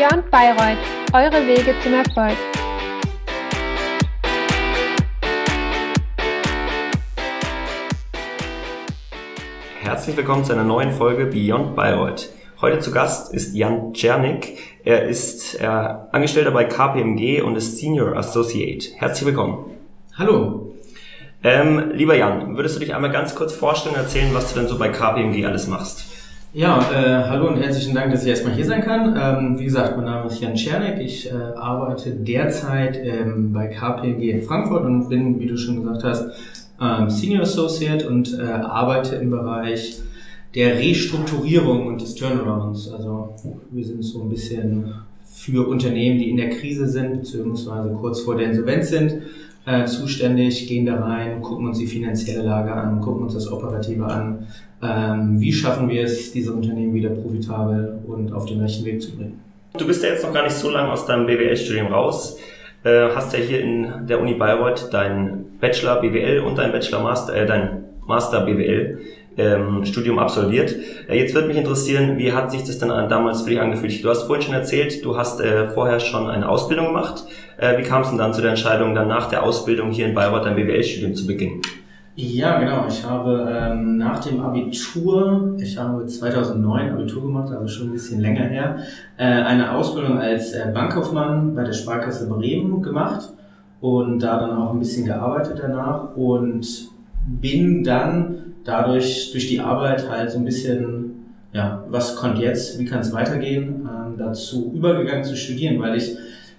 Beyond 0.00 0.30
Bayreuth, 0.30 0.78
eure 1.12 1.46
Wege 1.46 1.74
zum 1.82 1.92
Erfolg. 1.92 2.34
Herzlich 9.82 10.16
willkommen 10.16 10.42
zu 10.42 10.54
einer 10.54 10.64
neuen 10.64 10.92
Folge 10.92 11.26
Beyond 11.26 11.76
Bayreuth. 11.76 12.30
Heute 12.62 12.78
zu 12.78 12.92
Gast 12.92 13.34
ist 13.34 13.54
Jan 13.54 13.92
Czernik. 13.92 14.56
Er 14.84 15.06
ist 15.06 15.60
äh, 15.60 15.66
Angestellter 15.66 16.52
bei 16.52 16.64
KPMG 16.64 17.42
und 17.42 17.56
ist 17.56 17.76
Senior 17.76 18.16
Associate. 18.16 18.88
Herzlich 18.96 19.26
willkommen. 19.26 19.66
Hallo. 20.16 20.76
Ähm, 21.44 21.90
lieber 21.92 22.16
Jan, 22.16 22.56
würdest 22.56 22.76
du 22.76 22.80
dich 22.80 22.94
einmal 22.94 23.10
ganz 23.10 23.34
kurz 23.34 23.52
vorstellen 23.52 23.96
und 23.96 24.00
erzählen, 24.00 24.32
was 24.32 24.50
du 24.50 24.60
denn 24.60 24.68
so 24.68 24.78
bei 24.78 24.88
KPMG 24.88 25.44
alles 25.44 25.66
machst? 25.66 26.09
Ja, 26.52 26.80
äh, 26.90 27.28
hallo 27.28 27.46
und 27.46 27.58
herzlichen 27.58 27.94
Dank, 27.94 28.10
dass 28.10 28.24
ich 28.24 28.28
erstmal 28.28 28.54
hier 28.54 28.64
sein 28.64 28.82
kann. 28.82 29.16
Ähm, 29.16 29.56
wie 29.60 29.66
gesagt, 29.66 29.96
mein 29.96 30.06
Name 30.06 30.28
ist 30.28 30.40
Jan 30.40 30.56
Czernik. 30.56 30.98
Ich 30.98 31.30
äh, 31.30 31.32
arbeite 31.32 32.10
derzeit 32.10 32.98
ähm, 33.04 33.52
bei 33.52 33.68
KPMG 33.68 34.30
in 34.30 34.42
Frankfurt 34.42 34.84
und 34.84 35.08
bin, 35.08 35.38
wie 35.38 35.46
du 35.46 35.56
schon 35.56 35.80
gesagt 35.80 36.02
hast, 36.02 36.24
ähm, 36.80 37.08
Senior 37.08 37.42
Associate 37.42 38.08
und 38.08 38.36
äh, 38.36 38.42
arbeite 38.42 39.14
im 39.14 39.30
Bereich 39.30 40.00
der 40.56 40.76
Restrukturierung 40.76 41.86
und 41.86 42.00
des 42.00 42.16
Turnarounds. 42.16 42.90
Also 42.92 43.36
wir 43.70 43.84
sind 43.84 44.02
so 44.02 44.22
ein 44.22 44.28
bisschen 44.28 44.92
für 45.32 45.68
Unternehmen, 45.68 46.18
die 46.18 46.30
in 46.30 46.36
der 46.36 46.50
Krise 46.50 46.88
sind, 46.88 47.20
beziehungsweise 47.20 47.90
kurz 47.90 48.22
vor 48.22 48.36
der 48.36 48.50
Insolvenz 48.50 48.88
sind, 48.88 49.22
äh, 49.66 49.84
zuständig, 49.84 50.66
gehen 50.66 50.86
da 50.86 50.96
rein, 50.96 51.40
gucken 51.42 51.66
uns 51.68 51.78
die 51.78 51.86
finanzielle 51.86 52.42
Lage 52.42 52.72
an, 52.72 53.00
gucken 53.00 53.24
uns 53.24 53.34
das 53.34 53.50
Operative 53.50 54.04
an. 54.04 54.46
Ähm, 54.82 55.40
wie 55.40 55.52
schaffen 55.52 55.88
wir 55.88 56.04
es, 56.04 56.32
diese 56.32 56.52
Unternehmen 56.52 56.94
wieder 56.94 57.10
profitabel 57.10 57.98
und 58.06 58.32
auf 58.32 58.46
den 58.46 58.60
rechten 58.60 58.84
Weg 58.84 59.02
zu 59.02 59.16
bringen? 59.16 59.40
Du 59.76 59.86
bist 59.86 60.02
ja 60.02 60.10
jetzt 60.10 60.24
noch 60.24 60.32
gar 60.32 60.44
nicht 60.44 60.56
so 60.56 60.70
lange 60.70 60.90
aus 60.90 61.06
deinem 61.06 61.26
BWL-Studium 61.26 61.88
raus. 61.88 62.38
Äh, 62.82 63.08
hast 63.14 63.32
ja 63.34 63.38
hier 63.38 63.60
in 63.60 64.06
der 64.08 64.20
Uni 64.20 64.34
Bayreuth 64.34 64.88
dein 64.90 65.44
Bachelor 65.60 66.00
BWL 66.00 66.40
und 66.40 66.56
dein 66.56 66.72
Bachelor 66.72 67.02
Master, 67.02 67.34
äh, 67.34 67.46
dein 67.46 67.84
Master 68.06 68.40
BWL 68.46 68.98
ähm, 69.36 69.84
Studium 69.84 70.18
absolviert. 70.18 70.74
Äh, 71.08 71.18
jetzt 71.18 71.34
würde 71.34 71.48
mich 71.48 71.56
interessieren, 71.56 72.18
wie 72.18 72.32
hat 72.32 72.50
sich 72.50 72.64
das 72.64 72.78
dann 72.78 73.08
damals 73.08 73.42
für 73.42 73.50
dich 73.50 73.60
angefühlt? 73.60 74.02
Du 74.02 74.08
hast 74.08 74.24
vorhin 74.24 74.42
schon 74.42 74.54
erzählt, 74.54 75.04
du 75.04 75.16
hast 75.16 75.40
äh, 75.40 75.68
vorher 75.68 76.00
schon 76.00 76.28
eine 76.28 76.48
Ausbildung 76.48 76.88
gemacht. 76.88 77.24
Äh, 77.56 77.78
wie 77.78 77.82
kam 77.82 78.02
es 78.02 78.08
denn 78.08 78.18
dann 78.18 78.34
zu 78.34 78.40
der 78.40 78.50
Entscheidung, 78.50 78.94
dann 78.94 79.08
nach 79.08 79.28
der 79.28 79.42
Ausbildung 79.42 79.90
hier 79.90 80.06
in 80.06 80.14
Bayreuth 80.14 80.46
ein 80.46 80.56
BWL-Studium 80.56 81.14
zu 81.14 81.26
beginnen? 81.26 81.60
Ja, 82.16 82.58
genau. 82.58 82.86
Ich 82.88 83.04
habe 83.04 83.48
ähm, 83.50 83.96
nach 83.96 84.20
dem 84.20 84.40
Abitur, 84.40 85.56
ich 85.58 85.78
habe 85.78 86.04
2009 86.04 86.90
Abitur 86.90 87.22
gemacht, 87.22 87.50
also 87.50 87.68
schon 87.68 87.88
ein 87.88 87.92
bisschen 87.92 88.20
länger 88.20 88.44
her, 88.44 88.76
äh, 89.16 89.24
eine 89.24 89.72
Ausbildung 89.72 90.18
als 90.18 90.52
äh, 90.52 90.70
Bankkaufmann 90.74 91.54
bei 91.54 91.64
der 91.64 91.72
Sparkasse 91.72 92.28
Bremen 92.28 92.82
gemacht 92.82 93.32
und 93.80 94.18
da 94.18 94.40
dann 94.40 94.58
auch 94.58 94.72
ein 94.72 94.80
bisschen 94.80 95.06
gearbeitet 95.06 95.60
danach 95.62 96.14
und 96.16 96.90
bin 97.26 97.84
dann 97.84 98.49
dadurch 98.64 99.32
durch 99.32 99.48
die 99.48 99.60
Arbeit 99.60 100.08
halt 100.08 100.30
so 100.30 100.38
ein 100.38 100.44
bisschen, 100.44 101.34
ja, 101.52 101.84
was 101.88 102.16
kommt 102.16 102.38
jetzt, 102.38 102.78
wie 102.78 102.84
kann 102.84 103.00
es 103.00 103.12
weitergehen, 103.12 103.88
ähm, 103.88 104.14
dazu 104.18 104.72
übergegangen 104.74 105.24
zu 105.24 105.36
studieren, 105.36 105.80
weil 105.80 105.96
ich 105.96 106.16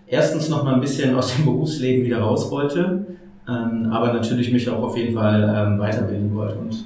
erstens 0.08 0.50
noch 0.50 0.64
mal 0.64 0.76
ein 0.76 0.82
bisschen 0.82 1.16
aus 1.16 1.36
dem 1.36 1.46
Berufsleben 1.46 2.06
wieder 2.06 2.20
raus 2.20 2.52
wollte, 2.52 3.06
ähm, 3.48 3.90
aber 3.92 4.14
natürlich 4.14 4.52
mich 4.52 4.70
auch 4.70 4.84
auf 4.84 4.98
jeden 4.98 5.16
Fall 5.16 5.44
ähm, 5.44 5.80
weiterbilden 5.80 6.36
wollte. 6.36 6.56
Und 6.56 6.86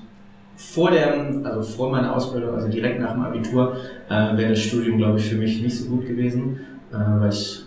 vor 0.58 0.92
der, 0.92 1.14
also 1.44 1.62
vor 1.62 1.92
meiner 1.92 2.16
Ausbildung, 2.16 2.56
also 2.56 2.70
direkt 2.70 3.00
nach 3.02 3.14
dem 3.14 3.24
Abitur, 3.24 3.76
äh, 4.10 4.38
wäre 4.38 4.52
das 4.52 4.60
Studium, 4.60 4.98
glaube 4.98 5.20
ich, 5.20 5.26
für 5.26 5.36
mich 5.36 5.62
nicht 5.62 5.78
so 5.78 5.90
gut 5.90 6.08
gewesen, 6.08 6.60
äh, 6.94 7.20
weil 7.20 7.30
ich 7.30 7.65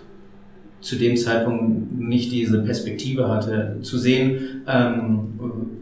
zu 0.81 0.97
dem 0.97 1.17
Zeitpunkt 1.17 1.99
nicht 1.99 2.31
diese 2.31 2.63
Perspektive 2.63 3.29
hatte, 3.29 3.79
zu 3.83 3.99
sehen, 3.99 4.63
ähm, 4.67 5.31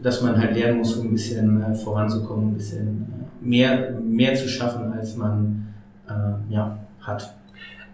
dass 0.01 0.21
man 0.21 0.37
halt 0.37 0.55
lernen 0.55 0.79
muss, 0.79 0.95
um 0.95 1.07
ein 1.07 1.11
bisschen 1.11 1.61
äh, 1.61 1.75
voranzukommen, 1.75 2.49
ein 2.49 2.53
bisschen 2.55 2.87
äh, 2.87 3.45
mehr, 3.45 3.99
mehr 4.01 4.35
zu 4.35 4.47
schaffen, 4.47 4.91
als 4.91 5.15
man 5.15 5.67
äh, 6.07 6.53
ja, 6.53 6.77
hat. 7.01 7.33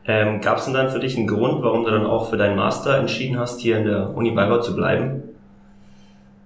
Ähm, 0.06 0.42
Gab 0.42 0.58
es 0.58 0.66
denn 0.66 0.74
dann 0.74 0.90
für 0.90 1.00
dich 1.00 1.18
einen 1.18 1.28
Grund, 1.28 1.64
warum 1.64 1.86
du 1.86 1.92
dann 1.92 2.06
auch 2.06 2.30
für 2.30 2.38
deinen 2.38 2.56
Master 2.56 2.98
entschieden 2.98 3.38
hast, 3.38 3.62
hier 3.62 3.78
in 3.78 3.86
der 3.86 4.16
Uni 4.16 4.32
Bayreuth 4.32 4.66
zu 4.66 4.76
bleiben? 4.76 5.24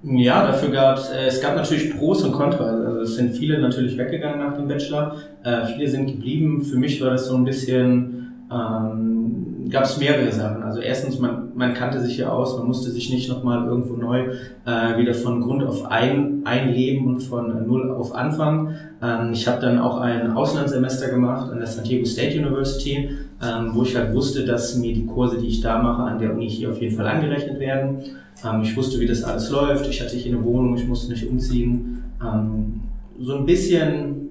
Ja, 0.04 0.46
dafür 0.46 0.70
gab 0.70 0.98
es, 0.98 1.10
äh, 1.10 1.26
es 1.26 1.42
gab 1.42 1.56
natürlich 1.56 1.98
Pros 1.98 2.24
und 2.24 2.32
Kontras. 2.32 2.86
Also 2.86 3.02
es 3.02 3.16
sind 3.16 3.36
viele 3.36 3.60
natürlich 3.60 3.98
weggegangen 3.98 4.40
nach 4.40 4.56
dem 4.56 4.68
Bachelor, 4.68 5.16
äh, 5.44 5.66
viele 5.66 5.88
sind 5.88 6.08
geblieben. 6.08 6.62
Für 6.64 6.78
mich 6.78 7.02
war 7.02 7.12
das 7.12 7.28
so 7.28 7.36
ein 7.36 7.44
bisschen 7.44 8.27
ähm, 8.52 9.68
gab 9.70 9.84
es 9.84 9.98
mehrere 9.98 10.32
Sachen. 10.32 10.64
Also 10.64 10.80
erstens, 10.80 11.20
man, 11.20 11.50
man 11.56 11.74
kannte 11.74 12.00
sich 12.02 12.18
ja 12.18 12.30
aus, 12.30 12.58
man 12.58 12.68
musste 12.68 12.90
sich 12.92 13.10
nicht 13.10 13.30
nochmal 13.30 13.68
irgendwo 13.68 13.96
neu 13.96 14.30
äh, 14.66 14.98
wieder 14.98 15.14
von 15.14 15.42
Grund 15.42 15.64
auf 15.64 15.86
ein, 15.86 16.42
einleben 16.46 17.08
und 17.08 17.22
von 17.22 17.68
null 17.68 17.92
auf 17.92 18.16
anfangen. 18.16 18.76
Ähm, 19.02 19.32
ich 19.34 19.48
habe 19.48 19.60
dann 19.62 19.80
auch 19.80 20.00
ein 20.00 20.32
Auslandssemester 20.32 21.10
gemacht 21.10 21.52
an 21.52 21.58
der 21.58 21.68
San 21.68 21.84
Diego 21.84 22.06
State 22.06 22.38
University, 22.38 23.10
ähm, 23.44 23.72
wo 23.74 23.84
ich 23.84 23.96
halt 23.96 24.14
wusste, 24.14 24.46
dass 24.46 24.78
mir 24.78 24.94
die 24.94 25.06
Kurse, 25.06 25.38
die 25.38 25.48
ich 25.48 25.62
da 25.62 25.82
mache, 25.82 26.04
an 26.04 26.20
der 26.20 26.34
Uni 26.34 26.50
hier 26.50 26.70
auf 26.70 26.82
jeden 26.82 26.96
Fall 26.96 27.08
angerechnet 27.08 27.60
werden. 27.60 28.04
Ähm, 28.46 28.62
ich 28.62 28.76
wusste, 28.78 29.00
wie 29.00 29.06
das 29.06 29.24
alles 29.24 29.50
läuft. 29.50 29.88
Ich 29.88 30.02
hatte 30.02 30.16
hier 30.16 30.34
eine 30.34 30.44
Wohnung, 30.44 30.76
ich 30.76 30.88
musste 30.88 31.12
nicht 31.12 31.28
umziehen. 31.28 32.04
Ähm, 32.22 32.82
so 33.20 33.36
ein 33.36 33.46
bisschen 33.46 34.27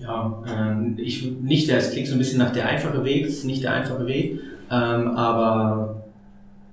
ja, 0.00 0.42
ähm, 0.48 0.96
ich 0.98 1.30
nicht, 1.42 1.68
es 1.68 1.92
klingt 1.92 2.08
so 2.08 2.14
ein 2.14 2.18
bisschen 2.18 2.38
nach 2.38 2.52
der 2.52 2.66
einfache 2.66 3.04
Weg, 3.04 3.26
es 3.26 3.38
ist 3.38 3.44
nicht 3.44 3.62
der 3.62 3.74
einfache 3.74 4.06
Weg, 4.06 4.40
ähm, 4.70 5.08
aber 5.16 6.02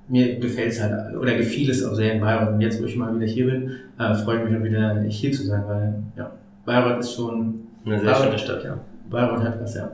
mir 0.08 0.40
gefällt 0.40 0.72
es 0.72 0.82
halt, 0.82 1.16
oder 1.18 1.36
gefiel 1.36 1.70
es 1.70 1.84
auch 1.84 1.94
sehr 1.94 2.14
in 2.14 2.22
Bayreuth. 2.22 2.54
Und 2.54 2.62
jetzt, 2.62 2.82
wo 2.82 2.86
ich 2.86 2.96
mal 2.96 3.14
wieder 3.16 3.28
hier 3.28 3.46
bin, 3.46 3.72
äh, 4.00 4.16
freue 4.16 4.40
ich 4.40 4.50
mich 4.50 4.60
auch 4.60 4.64
wieder 4.64 5.02
hier 5.02 5.32
zu 5.32 5.46
sein, 5.46 5.64
weil 5.68 5.96
ja, 6.16 6.32
Bayreuth 6.66 7.00
ist 7.00 7.14
schon 7.14 7.68
eine 7.86 8.00
sehr 8.00 8.12
Bayreuth, 8.12 8.24
schöne 8.26 8.40
Stadt, 8.40 8.64
ja. 8.64 8.78
Bayreuth 9.10 9.44
hat 9.44 9.62
was, 9.62 9.76
ja. 9.76 9.90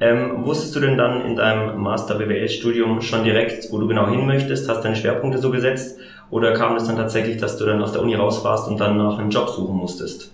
Ähm, 0.00 0.44
wusstest 0.44 0.76
du 0.76 0.80
denn 0.80 0.96
dann 0.96 1.22
in 1.22 1.36
deinem 1.36 1.80
Master 1.80 2.16
BWL-Studium 2.16 3.00
schon 3.00 3.24
direkt, 3.24 3.70
wo 3.72 3.78
du 3.78 3.88
genau 3.88 4.08
hin 4.08 4.26
möchtest, 4.26 4.68
hast 4.68 4.82
deine 4.82 4.96
Schwerpunkte 4.96 5.38
so 5.38 5.50
gesetzt? 5.50 5.98
Oder 6.30 6.52
kam 6.52 6.76
es 6.76 6.84
dann 6.84 6.96
tatsächlich, 6.96 7.38
dass 7.38 7.56
du 7.56 7.66
dann 7.66 7.82
aus 7.82 7.92
der 7.92 8.02
Uni 8.02 8.14
raus 8.14 8.44
warst 8.44 8.68
und 8.68 8.78
dann 8.78 8.96
nach 8.96 9.18
einem 9.18 9.30
Job 9.30 9.48
suchen 9.48 9.76
musstest? 9.76 10.30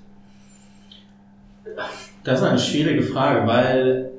Das 2.26 2.40
ist 2.40 2.46
eine 2.46 2.58
schwierige 2.58 3.02
Frage, 3.02 3.46
weil 3.46 4.10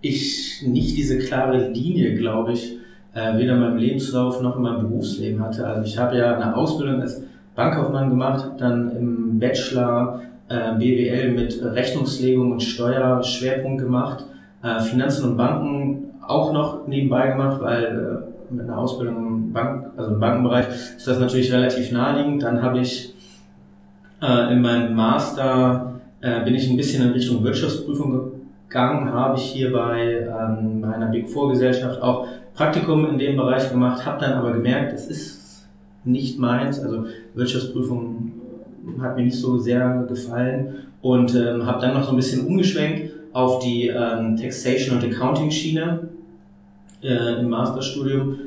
ich 0.00 0.64
nicht 0.66 0.96
diese 0.96 1.20
klare 1.20 1.68
Linie, 1.68 2.16
glaube 2.16 2.54
ich, 2.54 2.76
äh, 3.14 3.38
weder 3.38 3.54
in 3.54 3.60
meinem 3.60 3.76
Lebenslauf 3.76 4.42
noch 4.42 4.56
in 4.56 4.62
meinem 4.62 4.88
Berufsleben 4.88 5.40
hatte. 5.40 5.64
Also 5.64 5.82
ich 5.84 5.96
habe 5.96 6.18
ja 6.18 6.34
eine 6.34 6.56
Ausbildung 6.56 7.00
als 7.00 7.22
Bankkaufmann 7.54 8.10
gemacht, 8.10 8.50
dann 8.58 8.90
im 8.96 9.38
Bachelor 9.38 10.22
äh, 10.48 10.72
BWL 10.76 11.34
mit 11.34 11.62
Rechnungslegung 11.62 12.50
und 12.50 12.64
Steuerschwerpunkt 12.64 13.80
gemacht, 13.80 14.24
äh, 14.64 14.80
Finanzen 14.80 15.30
und 15.30 15.36
Banken 15.36 16.14
auch 16.26 16.52
noch 16.52 16.88
nebenbei 16.88 17.28
gemacht, 17.28 17.60
weil 17.60 18.24
mit 18.50 18.64
einer 18.64 18.76
Ausbildung 18.76 19.24
im 19.24 19.52
Bank, 19.52 19.86
also 19.96 20.14
im 20.14 20.18
Bankenbereich 20.18 20.66
ist 20.96 21.06
das 21.06 21.20
natürlich 21.20 21.52
relativ 21.52 21.92
naheliegend. 21.92 22.42
Dann 22.42 22.60
habe 22.60 22.80
ich 22.80 23.14
in 24.20 24.62
meinem 24.62 24.94
Master 24.94 25.95
äh, 26.26 26.44
bin 26.44 26.56
ich 26.56 26.68
ein 26.68 26.76
bisschen 26.76 27.04
in 27.04 27.12
Richtung 27.12 27.44
Wirtschaftsprüfung 27.44 28.32
gegangen, 28.68 29.12
habe 29.12 29.38
ich 29.38 29.44
hier 29.44 29.72
bei 29.72 30.26
ähm, 30.26 30.80
meiner 30.80 31.06
Big 31.06 31.30
Four 31.30 31.50
Gesellschaft 31.50 32.02
auch 32.02 32.26
Praktikum 32.54 33.08
in 33.08 33.18
dem 33.18 33.36
Bereich 33.36 33.70
gemacht, 33.70 34.04
habe 34.04 34.20
dann 34.20 34.32
aber 34.32 34.52
gemerkt, 34.52 34.92
es 34.92 35.06
ist 35.06 35.68
nicht 36.04 36.38
meins, 36.38 36.80
also 36.80 37.04
Wirtschaftsprüfung 37.34 38.32
äh, 38.98 39.00
hat 39.00 39.16
mir 39.16 39.24
nicht 39.24 39.38
so 39.38 39.56
sehr 39.58 40.04
gefallen 40.08 40.74
und 41.00 41.32
ähm, 41.36 41.64
habe 41.64 41.80
dann 41.80 41.94
noch 41.94 42.02
so 42.02 42.10
ein 42.10 42.16
bisschen 42.16 42.44
umgeschwenkt 42.44 43.12
auf 43.32 43.60
die 43.60 43.88
ähm, 43.88 44.36
Taxation 44.36 44.98
und 44.98 45.04
Accounting 45.04 45.52
Schiene 45.52 46.08
äh, 47.02 47.40
im 47.40 47.50
Masterstudium 47.50 48.38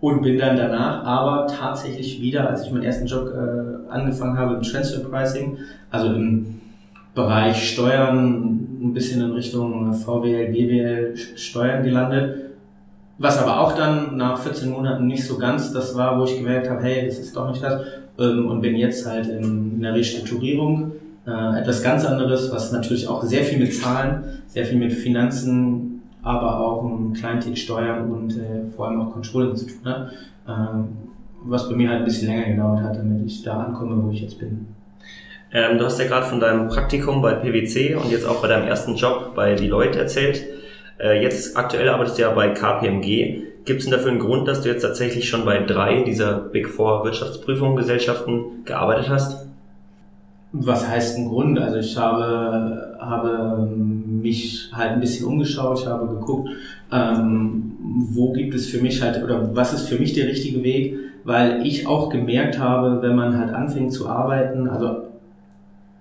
und 0.00 0.20
bin 0.20 0.36
dann 0.36 0.56
danach 0.56 1.04
aber 1.04 1.46
tatsächlich 1.46 2.20
wieder, 2.20 2.50
als 2.50 2.66
ich 2.66 2.72
meinen 2.72 2.82
ersten 2.82 3.06
Job 3.06 3.28
äh, 3.28 3.90
angefangen 3.90 4.36
habe 4.36 4.56
im 4.56 4.62
Transfer 4.62 5.00
Pricing, 5.08 5.56
also 5.90 6.08
im 6.08 6.61
Bereich 7.14 7.70
Steuern 7.72 8.68
ein 8.82 8.94
bisschen 8.94 9.22
in 9.22 9.32
Richtung 9.32 9.92
VWL, 9.92 10.50
BWL 10.50 11.16
Steuern 11.36 11.84
gelandet. 11.84 12.52
Was 13.18 13.38
aber 13.38 13.60
auch 13.60 13.76
dann 13.76 14.16
nach 14.16 14.38
14 14.38 14.70
Monaten 14.70 15.06
nicht 15.06 15.24
so 15.24 15.38
ganz 15.38 15.72
das 15.72 15.96
war, 15.96 16.18
wo 16.18 16.24
ich 16.24 16.36
gemerkt 16.36 16.68
habe, 16.68 16.82
hey, 16.82 17.06
das 17.06 17.18
ist 17.18 17.36
doch 17.36 17.48
nicht 17.48 17.62
das. 17.62 17.82
Ähm, 18.18 18.48
und 18.48 18.60
bin 18.60 18.76
jetzt 18.76 19.06
halt 19.06 19.28
in 19.28 19.80
der 19.80 19.94
Restrukturierung. 19.94 20.92
Äh, 21.26 21.60
etwas 21.60 21.82
ganz 21.82 22.04
anderes, 22.04 22.50
was 22.50 22.72
natürlich 22.72 23.06
auch 23.06 23.22
sehr 23.22 23.44
viel 23.44 23.58
mit 23.58 23.74
Zahlen, 23.74 24.42
sehr 24.46 24.66
viel 24.66 24.78
mit 24.78 24.92
Finanzen, 24.92 26.02
aber 26.22 26.58
auch 26.60 26.84
ein 26.84 27.12
Kleintick 27.12 27.56
Steuern 27.58 28.10
und 28.10 28.36
äh, 28.36 28.66
vor 28.74 28.88
allem 28.88 29.00
auch 29.02 29.12
Controlling 29.12 29.54
zu 29.54 29.66
tun 29.66 29.84
hat. 29.84 30.10
Ähm, 30.48 30.88
was 31.44 31.68
bei 31.68 31.76
mir 31.76 31.90
halt 31.90 32.00
ein 32.00 32.04
bisschen 32.04 32.28
länger 32.28 32.48
gedauert 32.48 32.82
hat, 32.82 32.96
damit 32.96 33.24
ich 33.26 33.42
da 33.42 33.64
ankomme, 33.64 34.02
wo 34.02 34.10
ich 34.10 34.22
jetzt 34.22 34.38
bin. 34.38 34.66
Ähm, 35.52 35.78
du 35.78 35.84
hast 35.84 35.98
ja 35.98 36.06
gerade 36.06 36.26
von 36.26 36.40
deinem 36.40 36.68
Praktikum 36.68 37.20
bei 37.20 37.34
PwC 37.34 37.94
und 37.96 38.10
jetzt 38.10 38.26
auch 38.26 38.40
bei 38.40 38.48
deinem 38.48 38.66
ersten 38.66 38.96
Job 38.96 39.34
bei 39.34 39.54
Deloitte 39.54 39.98
erzählt. 39.98 40.42
Äh, 40.98 41.22
jetzt 41.22 41.56
aktuell 41.56 41.88
arbeitest 41.88 42.18
du 42.18 42.22
ja 42.22 42.30
bei 42.30 42.48
KPMG. 42.48 43.42
Gibt 43.64 43.80
es 43.80 43.84
denn 43.84 43.92
dafür 43.92 44.10
einen 44.10 44.20
Grund, 44.20 44.48
dass 44.48 44.62
du 44.62 44.68
jetzt 44.68 44.82
tatsächlich 44.82 45.28
schon 45.28 45.44
bei 45.44 45.58
drei 45.58 46.02
dieser 46.02 46.38
Big 46.38 46.68
Four 46.68 47.04
Wirtschaftsprüfungen 47.04 47.76
Gesellschaften 47.76 48.64
gearbeitet 48.64 49.08
hast? 49.08 49.46
Was 50.52 50.88
heißt 50.88 51.18
ein 51.18 51.28
Grund? 51.28 51.58
Also 51.58 51.78
ich 51.78 51.96
habe, 51.96 52.96
habe 53.00 53.68
mich 53.68 54.70
halt 54.72 54.92
ein 54.92 55.00
bisschen 55.00 55.26
umgeschaut, 55.26 55.80
ich 55.80 55.86
habe 55.86 56.06
geguckt, 56.08 56.48
ähm, 56.90 57.72
wo 58.10 58.32
gibt 58.32 58.54
es 58.54 58.66
für 58.66 58.82
mich 58.82 59.02
halt 59.02 59.22
oder 59.22 59.54
was 59.54 59.72
ist 59.72 59.88
für 59.88 59.98
mich 59.98 60.12
der 60.12 60.26
richtige 60.26 60.62
Weg, 60.62 60.96
weil 61.24 61.64
ich 61.66 61.86
auch 61.86 62.10
gemerkt 62.10 62.58
habe, 62.58 63.00
wenn 63.00 63.16
man 63.16 63.38
halt 63.38 63.54
anfängt 63.54 63.92
zu 63.92 64.08
arbeiten, 64.08 64.68
also 64.68 65.11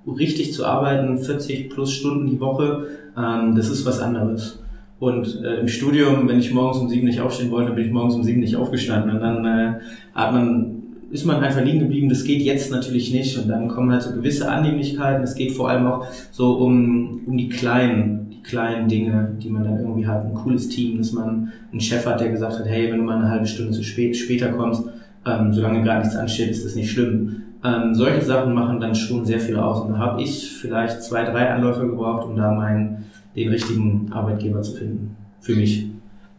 richtig 0.08 0.54
zu 0.54 0.66
arbeiten, 0.66 1.18
40 1.18 1.70
plus 1.70 1.94
Stunden 1.94 2.30
die 2.30 2.40
Woche, 2.40 2.88
ähm, 3.18 3.56
das 3.56 3.70
ist 3.70 3.86
was 3.86 4.00
anderes. 4.00 4.60
Und 5.02 5.44
äh, 5.44 5.60
im 5.60 5.68
Studium, 5.68 6.28
wenn 6.30 6.38
ich 6.38 6.54
morgens 6.54 6.78
um 6.78 6.88
sieben 6.88 7.08
nicht 7.08 7.22
aufstehen 7.22 7.50
wollte, 7.50 7.72
bin 7.74 7.86
ich 7.86 7.92
morgens 7.92 8.14
um 8.14 8.24
sieben 8.24 8.40
nicht 8.40 8.56
aufgestanden. 8.56 9.10
Und 9.10 9.20
dann 9.20 9.46
äh, 9.46 9.74
hat 10.14 10.32
man, 10.32 10.84
ist 11.10 11.26
man 11.26 11.44
einfach 11.44 11.64
liegen 11.64 11.80
geblieben. 11.80 12.08
Das 12.08 12.24
geht 12.24 12.44
jetzt 12.44 12.72
natürlich 12.72 13.12
nicht. 13.12 13.36
Und 13.36 13.48
dann 13.48 13.68
kommen 13.68 13.92
halt 13.92 14.04
so 14.04 14.12
gewisse 14.14 14.48
Annehmlichkeiten. 14.48 15.24
Es 15.24 15.34
geht 15.34 15.54
vor 15.54 15.70
allem 15.72 15.88
auch 15.88 16.06
so 16.30 16.54
um, 16.54 17.22
um 17.26 17.36
die 17.36 17.50
kleinen, 17.50 18.30
die 18.30 18.44
kleinen 18.44 18.88
Dinge, 18.88 19.36
die 19.42 19.50
man 19.50 19.64
dann 19.64 19.80
irgendwie 19.80 20.06
hat. 20.06 20.24
Ein 20.24 20.36
cooles 20.36 20.70
Team, 20.70 21.00
dass 21.00 21.14
man 21.14 21.52
einen 21.72 21.82
Chef 21.82 22.06
hat, 22.06 22.22
der 22.22 22.30
gesagt 22.30 22.60
hat, 22.60 22.68
hey, 22.68 22.92
wenn 22.92 23.00
du 23.00 23.04
mal 23.04 23.18
eine 23.18 23.32
halbe 23.32 23.48
Stunde 23.48 23.72
zu 23.72 23.84
spät 23.84 24.16
später 24.16 24.50
kommst, 24.50 24.84
ähm, 25.26 25.52
solange 25.52 25.84
gar 25.84 25.98
nichts 25.98 26.16
ansteht, 26.16 26.52
ist 26.52 26.64
das 26.64 26.76
nicht 26.76 26.92
schlimm. 26.92 27.42
Ähm, 27.64 27.94
solche 27.94 28.22
Sachen 28.22 28.54
machen 28.54 28.80
dann 28.80 28.96
schon 28.96 29.26
sehr 29.26 29.40
viel 29.40 29.58
aus. 29.58 29.82
Und 29.82 29.94
da 29.94 30.00
habe 30.00 30.22
ich 30.22 30.52
vielleicht 30.52 31.04
zwei, 31.04 31.24
drei 31.26 31.50
Anläufe 31.50 31.86
gebraucht, 31.86 32.26
um 32.26 32.36
da 32.36 32.52
meinen 32.52 33.06
den 33.36 33.50
richtigen 33.50 34.10
Arbeitgeber 34.12 34.62
zu 34.62 34.74
finden. 34.74 35.16
Für 35.40 35.56
mich. 35.56 35.88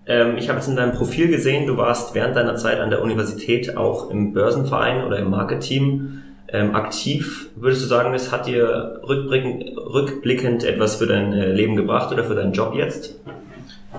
Ähm, 0.07 0.37
ich 0.37 0.49
habe 0.49 0.59
jetzt 0.59 0.69
in 0.69 0.77
deinem 0.77 0.93
Profil 0.93 1.29
gesehen, 1.29 1.67
du 1.67 1.77
warst 1.77 2.15
während 2.15 2.37
deiner 2.37 2.57
Zeit 2.57 2.81
an 2.81 2.91
der 2.91 3.03
Universität 3.03 3.77
auch 3.77 4.11
im 4.11 4.33
Börsenverein 4.33 5.05
oder 5.05 5.19
im 5.19 5.31
Marketing 5.31 6.23
ähm, 6.49 6.75
aktiv. 6.75 7.51
Würdest 7.57 7.83
du 7.83 7.87
sagen, 7.87 8.13
es 8.15 8.33
hat 8.33 8.47
dir 8.47 9.01
rückblickend, 9.09 9.77
rückblickend 9.77 10.65
etwas 10.65 10.97
für 10.97 11.07
dein 11.07 11.33
äh, 11.33 11.53
Leben 11.53 11.77
gebracht 11.77 12.13
oder 12.13 12.25
für 12.25 12.35
deinen 12.35 12.53
Job 12.53 12.75
jetzt? 12.75 13.19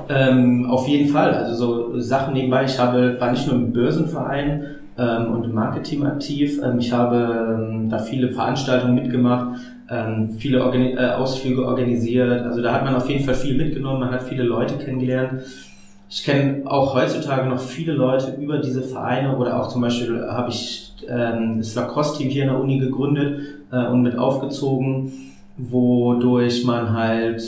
Ähm, 0.10 0.66
auf 0.70 0.88
jeden 0.88 1.10
Fall. 1.10 1.34
Also 1.34 1.56
so 1.56 2.00
Sachen 2.00 2.34
nebenbei. 2.34 2.66
Ich 2.66 2.78
habe, 2.78 3.16
war 3.20 3.32
nicht 3.32 3.48
nur 3.48 3.56
im 3.56 3.72
Börsenverein 3.72 4.76
ähm, 4.98 5.34
und 5.34 5.44
im 5.44 5.54
Marketing 5.54 6.06
aktiv. 6.06 6.60
Ähm, 6.64 6.80
ich 6.80 6.92
habe 6.92 7.60
ähm, 7.60 7.90
da 7.90 8.00
viele 8.00 8.30
Veranstaltungen 8.30 8.96
mitgemacht 8.96 9.60
ähm, 9.90 10.36
viele 10.38 10.64
Organi 10.64 10.94
äh, 10.94 11.12
Ausflüge 11.12 11.66
organisiert. 11.66 12.44
Also 12.44 12.62
da 12.62 12.74
hat 12.74 12.84
man 12.84 12.96
auf 12.96 13.10
jeden 13.10 13.24
Fall 13.24 13.36
viel 13.36 13.56
mitgenommen, 13.56 14.00
man 14.00 14.12
hat 14.12 14.24
viele 14.24 14.44
Leute 14.44 14.76
kennengelernt. 14.76 15.44
Ich 16.10 16.24
kenne 16.24 16.62
auch 16.66 16.94
heutzutage 16.94 17.50
noch 17.50 17.60
viele 17.60 17.94
Leute 17.94 18.38
über 18.40 18.60
diese 18.60 18.84
Vereine 18.84 19.36
oder 19.36 19.60
auch 19.60 19.70
zum 19.70 19.82
Beispiel 19.82 20.26
habe 20.28 20.50
ich 20.50 20.94
ähm, 21.08 21.58
das 21.58 21.76
Lacrosse-Team 21.76 22.30
hier 22.30 22.44
in 22.44 22.50
der 22.50 22.60
Uni 22.60 22.78
gegründet 22.78 23.42
äh, 23.72 23.88
und 23.88 24.04
mit 24.04 24.18
aufgezogen, 24.18 25.12
wodurch 25.58 26.66
man 26.66 26.94
halt 26.94 27.42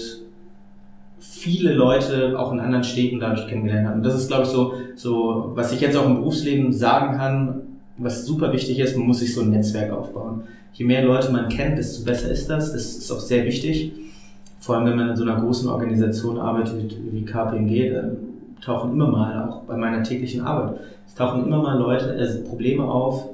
viele 1.31 1.73
Leute 1.73 2.37
auch 2.39 2.51
in 2.51 2.59
anderen 2.59 2.83
Städten 2.83 3.19
dadurch 3.19 3.47
kennengelernt 3.47 3.87
hat. 3.87 3.95
Und 3.95 4.03
das 4.03 4.15
ist, 4.15 4.27
glaube 4.27 4.43
ich, 4.43 4.49
so, 4.49 4.73
so, 4.95 5.51
was 5.55 5.71
ich 5.71 5.81
jetzt 5.81 5.95
auch 5.95 6.05
im 6.05 6.15
Berufsleben 6.15 6.71
sagen 6.73 7.17
kann, 7.17 7.61
was 7.97 8.25
super 8.25 8.51
wichtig 8.51 8.79
ist, 8.79 8.97
man 8.97 9.07
muss 9.07 9.19
sich 9.19 9.33
so 9.33 9.41
ein 9.41 9.51
Netzwerk 9.51 9.91
aufbauen 9.91 10.43
je 10.75 10.85
mehr 10.85 11.03
Leute 11.03 11.31
man 11.31 11.49
kennt, 11.49 11.77
desto 11.77 12.03
besser 12.03 12.29
ist 12.29 12.49
das. 12.49 12.73
Das 12.73 12.97
ist 12.97 13.11
auch 13.11 13.19
sehr 13.19 13.45
wichtig. 13.45 13.93
Vor 14.59 14.75
allem, 14.75 14.85
wenn 14.85 14.97
man 14.97 15.09
in 15.09 15.15
so 15.15 15.23
einer 15.23 15.39
großen 15.39 15.69
Organisation 15.69 16.37
arbeitet 16.37 16.95
wie 17.11 17.23
KPMG, 17.23 17.91
da 17.91 18.03
tauchen 18.61 18.91
immer 18.91 19.07
mal, 19.07 19.47
auch 19.47 19.61
bei 19.63 19.77
meiner 19.77 20.03
täglichen 20.03 20.41
Arbeit, 20.41 20.79
es 21.07 21.15
tauchen 21.15 21.45
immer 21.45 21.61
mal 21.61 21.77
Leute, 21.77 22.15
also 22.17 22.43
Probleme 22.43 22.83
auf, 22.83 23.29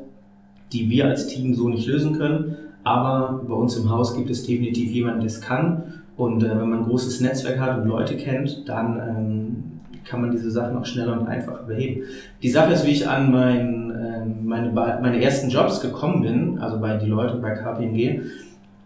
die 0.71 0.89
wir 0.89 1.07
als 1.07 1.27
Team 1.27 1.53
so 1.53 1.69
nicht 1.69 1.87
lösen 1.87 2.17
können. 2.17 2.57
Aber 2.83 3.41
bei 3.47 3.53
uns 3.53 3.77
im 3.77 3.89
Haus 3.89 4.15
gibt 4.15 4.29
es 4.29 4.45
definitiv 4.45 4.91
jemanden, 4.91 5.21
der 5.21 5.27
es 5.27 5.41
kann. 5.41 6.00
Und 6.21 6.43
äh, 6.43 6.49
wenn 6.51 6.69
man 6.69 6.79
ein 6.79 6.85
großes 6.85 7.19
Netzwerk 7.21 7.59
hat 7.59 7.79
und 7.79 7.87
Leute 7.87 8.15
kennt, 8.15 8.69
dann 8.69 8.99
ähm, 8.99 9.63
kann 10.05 10.21
man 10.21 10.29
diese 10.29 10.51
Sachen 10.51 10.77
auch 10.77 10.85
schneller 10.85 11.19
und 11.19 11.27
einfacher 11.27 11.63
beheben. 11.63 12.03
Die 12.43 12.49
Sache 12.49 12.73
ist, 12.73 12.85
wie 12.85 12.91
ich 12.91 13.09
an 13.09 13.31
mein, 13.31 13.89
äh, 13.89 14.25
meine, 14.43 14.69
meine 14.69 15.19
ersten 15.19 15.49
Jobs 15.49 15.81
gekommen 15.81 16.21
bin, 16.21 16.59
also 16.59 16.79
bei 16.79 16.95
Deloitte 16.97 17.33
und 17.33 17.41
bei 17.41 17.55
KPMG, 17.55 18.19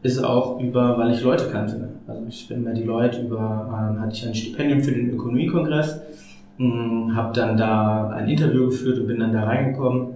ist 0.01 0.23
auch 0.23 0.61
über, 0.61 0.97
weil 0.97 1.11
ich 1.11 1.21
Leute 1.23 1.49
kannte. 1.51 1.89
Also 2.07 2.21
ich 2.25 2.47
bin 2.47 2.63
bei 2.63 2.71
Deloitte 2.71 3.23
über, 3.23 3.67
ähm, 3.67 3.99
hatte 3.99 4.13
ich 4.13 4.25
ein 4.25 4.33
Stipendium 4.33 4.79
für 4.79 4.93
den 4.93 5.09
Ökonomiekongress, 5.09 5.99
hm, 6.57 7.17
habe 7.17 7.33
dann 7.33 7.57
da 7.57 8.11
ein 8.11 8.29
Interview 8.29 8.67
geführt 8.67 8.97
und 8.97 9.07
bin 9.07 9.19
dann 9.19 9.33
da 9.33 9.43
reingekommen. 9.43 10.07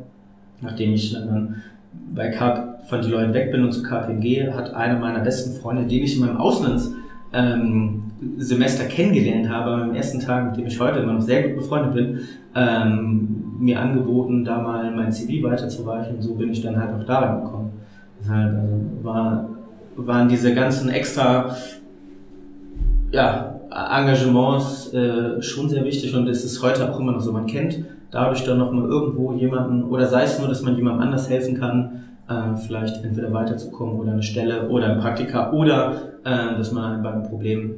Nachdem 0.61 0.93
ich 0.93 1.11
dann 1.11 1.63
bei 2.15 2.29
K 2.29 2.79
von 2.87 3.01
Deloitte 3.01 3.33
weg 3.33 3.51
bin 3.51 3.65
und 3.65 3.73
zu 3.73 3.83
KPMG, 3.83 4.53
hat 4.53 4.73
eine 4.73 4.97
meiner 4.97 5.19
besten 5.19 5.59
Freunde, 5.59 5.83
den 5.83 6.01
ich 6.01 6.15
in 6.15 6.21
meinem 6.25 6.37
Auslands 6.37 6.93
ähm, 7.33 8.03
Semester 8.37 8.85
kennengelernt 8.85 9.49
habe, 9.49 9.83
am 9.83 9.95
ersten 9.95 10.19
Tag, 10.19 10.47
mit 10.47 10.57
dem 10.57 10.67
ich 10.67 10.79
heute 10.79 10.99
immer 10.99 11.13
noch 11.13 11.21
sehr 11.21 11.43
gut 11.43 11.57
befreundet 11.57 11.93
bin, 11.93 12.19
ähm, 12.55 13.55
mir 13.59 13.79
angeboten, 13.79 14.43
da 14.43 14.61
mal 14.61 14.91
mein 14.91 15.11
CV 15.11 15.43
weiterzureichen 15.47 16.15
und 16.15 16.21
so 16.21 16.35
bin 16.35 16.51
ich 16.51 16.61
dann 16.61 16.77
halt 16.77 16.93
auch 16.93 17.05
da 17.05 17.19
reingekommen. 17.19 17.71
Deshalb 18.19 18.55
also 18.55 19.03
war, 19.03 19.49
waren 19.95 20.29
diese 20.29 20.53
ganzen 20.53 20.89
extra 20.89 21.55
ja, 23.11 23.59
Engagements 23.69 24.93
äh, 24.93 25.41
schon 25.41 25.69
sehr 25.69 25.83
wichtig 25.83 26.15
und 26.15 26.27
es 26.27 26.43
ist 26.43 26.61
heute 26.63 26.91
auch 26.91 26.99
immer 26.99 27.11
noch 27.11 27.21
so, 27.21 27.31
man 27.31 27.45
kennt 27.45 27.83
dadurch 28.11 28.43
dann 28.43 28.57
noch 28.57 28.71
mal 28.71 28.85
irgendwo 28.85 29.33
jemanden 29.33 29.83
oder 29.83 30.07
sei 30.07 30.23
es 30.23 30.39
nur, 30.39 30.47
dass 30.47 30.63
man 30.63 30.75
jemandem 30.75 31.03
anders 31.03 31.29
helfen 31.29 31.59
kann, 31.59 32.08
äh, 32.29 32.55
vielleicht 32.55 33.03
entweder 33.03 33.33
weiterzukommen 33.33 33.99
oder 33.99 34.11
eine 34.11 34.23
Stelle 34.23 34.69
oder 34.69 34.91
ein 34.91 34.99
Praktika 34.99 35.51
oder 35.51 36.13
äh, 36.23 36.57
dass 36.57 36.71
man 36.71 37.01
beim 37.01 37.23
Problem 37.23 37.75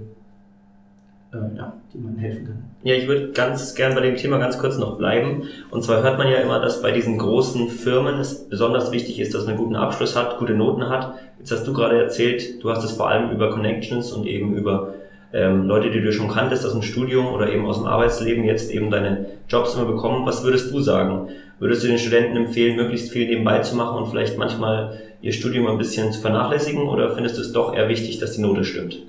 äh, 1.34 1.58
ja, 1.58 1.74
man 1.94 2.18
helfen 2.18 2.46
kann. 2.46 2.64
Ja, 2.84 2.96
ich 2.96 3.08
würde 3.08 3.32
ganz 3.32 3.74
gern 3.76 3.96
bei 3.96 4.02
dem 4.02 4.16
Thema 4.16 4.38
ganz 4.38 4.58
kurz 4.58 4.78
noch 4.78 4.98
bleiben. 4.98 5.44
Und 5.70 5.84
zwar 5.84 6.04
hört 6.04 6.18
man 6.18 6.28
ja 6.28 6.38
immer, 6.38 6.60
dass 6.60 6.82
bei 6.82 6.92
diesen 6.92 7.18
großen 7.18 7.70
Firmen 7.70 8.20
es 8.20 8.50
besonders 8.50 8.92
wichtig 8.92 9.20
ist, 9.20 9.34
dass 9.34 9.46
man 9.46 9.52
einen 9.56 9.64
guten 9.64 9.76
Abschluss 9.76 10.16
hat, 10.16 10.38
gute 10.40 10.54
Noten 10.54 10.90
hat. 10.90 11.14
Jetzt 11.40 11.52
hast 11.52 11.66
du 11.66 11.74
gerade 11.74 12.02
erzählt, 12.02 12.64
du 12.64 12.70
hast 12.70 12.84
es 12.84 12.92
vor 12.92 13.10
allem 13.10 13.32
über 13.32 13.52
Connections 13.52 14.12
und 14.12 14.26
eben 14.26 14.56
über 14.56 14.94
ähm, 15.34 15.68
Leute, 15.68 15.92
die 15.92 16.02
du 16.02 16.12
schon 16.12 16.28
kanntest 16.28 16.66
aus 16.66 16.74
dem 16.74 16.82
Studium 16.82 17.28
oder 17.28 17.52
eben 17.52 17.66
aus 17.66 17.78
dem 17.78 17.88
Arbeitsleben, 17.88 18.44
jetzt 18.44 18.72
eben 18.72 18.92
deine 18.92 19.28
Jobs 19.48 19.76
immer 19.76 19.86
bekommen. 19.86 20.26
Was 20.26 20.44
würdest 20.44 20.72
du 20.72 20.80
sagen? 20.80 21.30
Würdest 21.60 21.84
du 21.84 21.88
den 21.88 22.00
Studenten 22.00 22.36
empfehlen, 22.38 22.76
möglichst 22.76 23.12
viel 23.12 23.28
nebenbei 23.28 23.60
zu 23.60 23.76
machen 23.76 24.02
und 24.02 24.10
vielleicht 24.10 24.38
manchmal 24.38 25.00
ihr 25.22 25.32
Studium 25.32 25.68
ein 25.68 25.78
bisschen 25.78 26.12
zu 26.12 26.20
vernachlässigen 26.20 26.88
oder 26.88 27.14
findest 27.14 27.38
du 27.38 27.42
es 27.42 27.54
doch 27.54 27.76
eher 27.76 27.88
wichtig, 27.88 28.20
dass 28.20 28.34
die 28.34 28.42
Note 28.42 28.64
stimmt? 28.64 29.04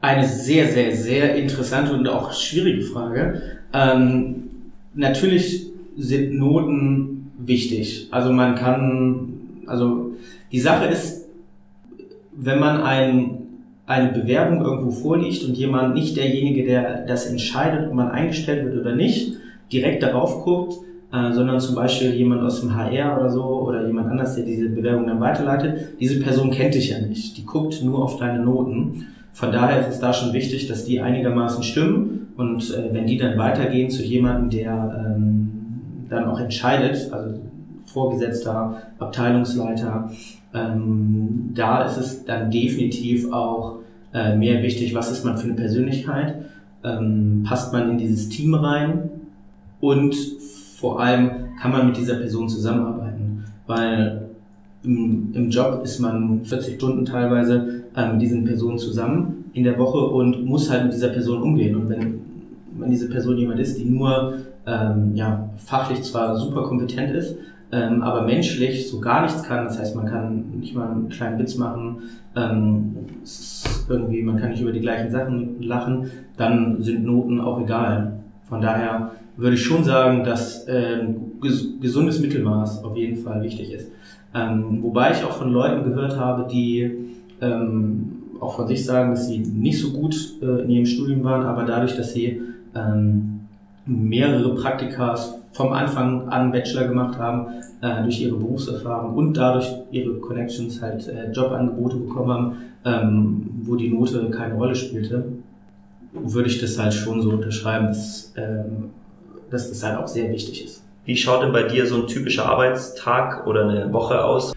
Eine 0.00 0.26
sehr, 0.26 0.68
sehr, 0.68 0.94
sehr 0.94 1.34
interessante 1.36 1.92
und 1.92 2.08
auch 2.08 2.32
schwierige 2.32 2.82
Frage. 2.82 3.42
Ähm, 3.72 4.48
natürlich 4.94 5.66
sind 5.96 6.34
Noten 6.34 7.32
wichtig. 7.38 8.08
Also 8.10 8.32
man 8.32 8.54
kann, 8.54 9.34
also 9.66 10.12
die 10.52 10.60
Sache 10.60 10.86
ist, 10.86 11.26
wenn 12.32 12.58
man 12.58 12.82
ein, 12.82 13.45
eine 13.86 14.12
Bewerbung 14.12 14.62
irgendwo 14.62 14.90
vorliegt 14.90 15.44
und 15.44 15.56
jemand 15.56 15.94
nicht 15.94 16.16
derjenige, 16.16 16.64
der 16.64 17.06
das 17.06 17.26
entscheidet, 17.26 17.88
ob 17.88 17.94
man 17.94 18.10
eingestellt 18.10 18.64
wird 18.64 18.80
oder 18.80 18.94
nicht, 18.94 19.36
direkt 19.72 20.02
darauf 20.02 20.44
guckt, 20.44 20.74
äh, 21.12 21.32
sondern 21.32 21.60
zum 21.60 21.76
Beispiel 21.76 22.12
jemand 22.14 22.42
aus 22.42 22.60
dem 22.60 22.74
HR 22.74 23.18
oder 23.18 23.30
so 23.30 23.44
oder 23.44 23.86
jemand 23.86 24.10
anders, 24.10 24.34
der 24.34 24.44
diese 24.44 24.68
Bewerbung 24.68 25.06
dann 25.06 25.20
weiterleitet, 25.20 25.98
diese 26.00 26.20
Person 26.20 26.50
kennt 26.50 26.74
dich 26.74 26.90
ja 26.90 26.98
nicht. 26.98 27.36
Die 27.36 27.44
guckt 27.46 27.82
nur 27.84 28.02
auf 28.02 28.18
deine 28.18 28.44
Noten. 28.44 29.06
Von 29.32 29.52
daher 29.52 29.80
ist 29.80 29.88
es 29.88 30.00
da 30.00 30.12
schon 30.12 30.32
wichtig, 30.32 30.66
dass 30.66 30.84
die 30.84 31.00
einigermaßen 31.00 31.62
stimmen 31.62 32.28
und 32.36 32.74
äh, 32.74 32.92
wenn 32.92 33.06
die 33.06 33.18
dann 33.18 33.38
weitergehen 33.38 33.90
zu 33.90 34.02
jemandem, 34.02 34.50
der 34.50 35.14
ähm, 35.16 35.52
dann 36.08 36.24
auch 36.24 36.40
entscheidet, 36.40 37.12
also 37.12 37.40
Vorgesetzter, 37.86 38.82
Abteilungsleiter, 38.98 40.10
ähm, 40.54 41.50
da 41.54 41.84
ist 41.84 41.96
es 41.96 42.24
dann 42.24 42.50
definitiv 42.50 43.32
auch 43.32 43.80
äh, 44.12 44.36
mehr 44.36 44.62
wichtig, 44.62 44.94
was 44.94 45.10
ist 45.10 45.24
man 45.24 45.36
für 45.36 45.46
eine 45.46 45.54
Persönlichkeit, 45.54 46.36
ähm, 46.84 47.44
passt 47.46 47.72
man 47.72 47.90
in 47.90 47.98
dieses 47.98 48.28
Team 48.28 48.54
rein? 48.54 49.10
Und 49.80 50.16
vor 50.76 51.00
allem 51.00 51.30
kann 51.60 51.72
man 51.72 51.86
mit 51.86 51.96
dieser 51.96 52.16
Person 52.16 52.48
zusammenarbeiten, 52.48 53.44
weil 53.66 54.28
im, 54.82 55.32
im 55.34 55.50
Job 55.50 55.82
ist 55.84 55.98
man 55.98 56.42
40 56.42 56.76
Stunden 56.76 57.04
teilweise 57.04 57.84
äh, 57.94 58.12
mit 58.12 58.22
diesen 58.22 58.44
Personen 58.44 58.78
zusammen 58.78 59.44
in 59.52 59.64
der 59.64 59.78
Woche 59.78 59.98
und 59.98 60.44
muss 60.44 60.70
halt 60.70 60.84
mit 60.84 60.94
dieser 60.94 61.08
Person 61.08 61.42
umgehen. 61.42 61.76
Und 61.76 61.88
wenn, 61.88 62.20
wenn 62.78 62.90
diese 62.90 63.08
Person 63.08 63.36
jemand 63.36 63.58
ist, 63.60 63.78
die 63.78 63.84
nur 63.84 64.34
ähm, 64.66 65.12
ja, 65.14 65.48
fachlich 65.56 66.02
zwar 66.02 66.36
super 66.36 66.62
kompetent 66.62 67.14
ist, 67.14 67.36
ähm, 67.72 68.02
aber 68.02 68.22
menschlich 68.22 68.88
so 68.88 69.00
gar 69.00 69.22
nichts 69.22 69.42
kann. 69.42 69.64
Das 69.64 69.78
heißt, 69.78 69.96
man 69.96 70.06
kann 70.06 70.58
nicht 70.60 70.74
mal 70.74 70.88
einen 70.88 71.08
kleinen 71.08 71.38
Witz 71.38 71.56
machen, 71.56 72.02
ähm, 72.36 72.96
irgendwie, 73.88 74.22
man 74.22 74.36
kann 74.36 74.50
nicht 74.50 74.62
über 74.62 74.72
die 74.72 74.80
gleichen 74.80 75.10
Sachen 75.10 75.62
lachen, 75.62 76.10
dann 76.36 76.82
sind 76.82 77.04
Noten 77.04 77.40
auch 77.40 77.60
egal. 77.60 78.20
Von 78.48 78.60
daher 78.60 79.12
würde 79.36 79.54
ich 79.54 79.64
schon 79.64 79.84
sagen, 79.84 80.24
dass 80.24 80.66
äh, 80.66 81.06
gesundes 81.80 82.20
Mittelmaß 82.20 82.84
auf 82.84 82.96
jeden 82.96 83.16
Fall 83.16 83.42
wichtig 83.42 83.72
ist. 83.72 83.90
Ähm, 84.34 84.78
wobei 84.82 85.12
ich 85.12 85.24
auch 85.24 85.32
von 85.32 85.50
Leuten 85.50 85.84
gehört 85.84 86.16
habe, 86.16 86.46
die 86.50 86.90
ähm, 87.40 88.12
auch 88.40 88.56
von 88.56 88.66
sich 88.66 88.84
sagen, 88.84 89.10
dass 89.10 89.28
sie 89.28 89.38
nicht 89.38 89.80
so 89.80 89.90
gut 89.92 90.14
äh, 90.42 90.62
in 90.62 90.70
ihrem 90.70 90.86
Studium 90.86 91.24
waren, 91.24 91.44
aber 91.44 91.64
dadurch, 91.64 91.96
dass 91.96 92.12
sie 92.12 92.42
ähm, 92.74 93.35
mehrere 93.86 94.54
Praktikas 94.54 95.38
vom 95.52 95.72
Anfang 95.72 96.28
an 96.28 96.52
Bachelor 96.52 96.88
gemacht 96.88 97.18
haben, 97.18 97.46
äh, 97.80 98.02
durch 98.02 98.20
ihre 98.20 98.36
Berufserfahrung 98.36 99.14
und 99.14 99.36
dadurch 99.36 99.70
ihre 99.90 100.14
Connections 100.14 100.82
halt 100.82 101.08
äh, 101.08 101.30
Jobangebote 101.30 101.96
bekommen 101.96 102.30
haben, 102.30 102.56
ähm, 102.84 103.50
wo 103.62 103.76
die 103.76 103.88
Note 103.88 104.28
keine 104.30 104.54
Rolle 104.54 104.74
spielte, 104.74 105.24
würde 106.12 106.48
ich 106.48 106.60
das 106.60 106.78
halt 106.78 106.94
schon 106.94 107.22
so 107.22 107.30
unterschreiben, 107.30 107.86
dass, 107.86 108.32
ähm, 108.36 108.90
dass 109.50 109.68
das 109.68 109.82
halt 109.82 109.98
auch 109.98 110.08
sehr 110.08 110.30
wichtig 110.30 110.64
ist. 110.64 110.82
Wie 111.04 111.16
schaut 111.16 111.42
denn 111.42 111.52
bei 111.52 111.62
dir 111.62 111.86
so 111.86 112.02
ein 112.02 112.06
typischer 112.06 112.46
Arbeitstag 112.46 113.46
oder 113.46 113.68
eine 113.68 113.92
Woche 113.92 114.24
aus? 114.24 114.54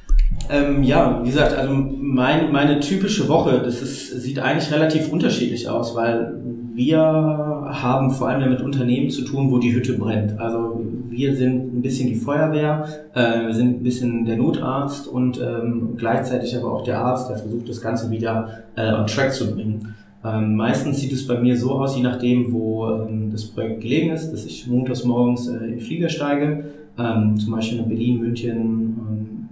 Ähm, 0.49 0.83
ja, 0.83 1.21
wie 1.23 1.29
gesagt, 1.29 1.55
also 1.55 1.71
mein, 1.73 2.51
meine 2.51 2.79
typische 2.79 3.27
Woche, 3.27 3.61
das 3.63 3.81
ist, 3.81 4.21
sieht 4.21 4.39
eigentlich 4.39 4.71
relativ 4.71 5.11
unterschiedlich 5.11 5.69
aus, 5.69 5.95
weil 5.95 6.33
wir 6.79 6.97
haben 6.97 8.09
vor 8.09 8.29
allem 8.29 8.49
mit 8.49 8.61
Unternehmen 8.61 9.09
zu 9.09 9.25
tun, 9.25 9.51
wo 9.51 9.57
die 9.57 9.75
Hütte 9.75 9.97
brennt. 9.97 10.39
Also 10.39 10.81
wir 11.09 11.35
sind 11.35 11.75
ein 11.75 11.81
bisschen 11.81 12.07
die 12.07 12.15
Feuerwehr, 12.15 12.87
äh, 13.13 13.47
wir 13.47 13.53
sind 13.53 13.81
ein 13.81 13.83
bisschen 13.83 14.23
der 14.23 14.37
Notarzt 14.37 15.05
und 15.05 15.41
ähm, 15.41 15.95
gleichzeitig 15.97 16.55
aber 16.55 16.71
auch 16.71 16.83
der 16.85 16.99
Arzt, 16.99 17.29
der 17.29 17.35
versucht 17.35 17.67
das 17.67 17.81
Ganze 17.81 18.09
wieder 18.09 18.61
äh, 18.77 18.93
on 18.93 19.07
track 19.07 19.33
zu 19.33 19.53
bringen. 19.53 19.93
Ähm, 20.23 20.55
meistens 20.55 21.01
sieht 21.01 21.11
es 21.11 21.27
bei 21.27 21.37
mir 21.37 21.57
so 21.57 21.73
aus, 21.73 21.97
je 21.97 22.01
nachdem, 22.01 22.53
wo 22.53 22.89
ähm, 22.89 23.29
das 23.29 23.45
Projekt 23.47 23.81
gelegen 23.81 24.11
ist, 24.11 24.31
dass 24.31 24.45
ich 24.45 24.65
montags 24.67 25.03
morgens 25.03 25.49
äh, 25.49 25.73
in 25.73 25.79
Flieger 25.81 26.07
steige, 26.07 26.63
ähm, 26.97 27.37
zum 27.37 27.51
Beispiel 27.51 27.79
nach 27.79 27.87
Berlin, 27.87 28.19
München, 28.19 28.57
ähm, 28.57 29.49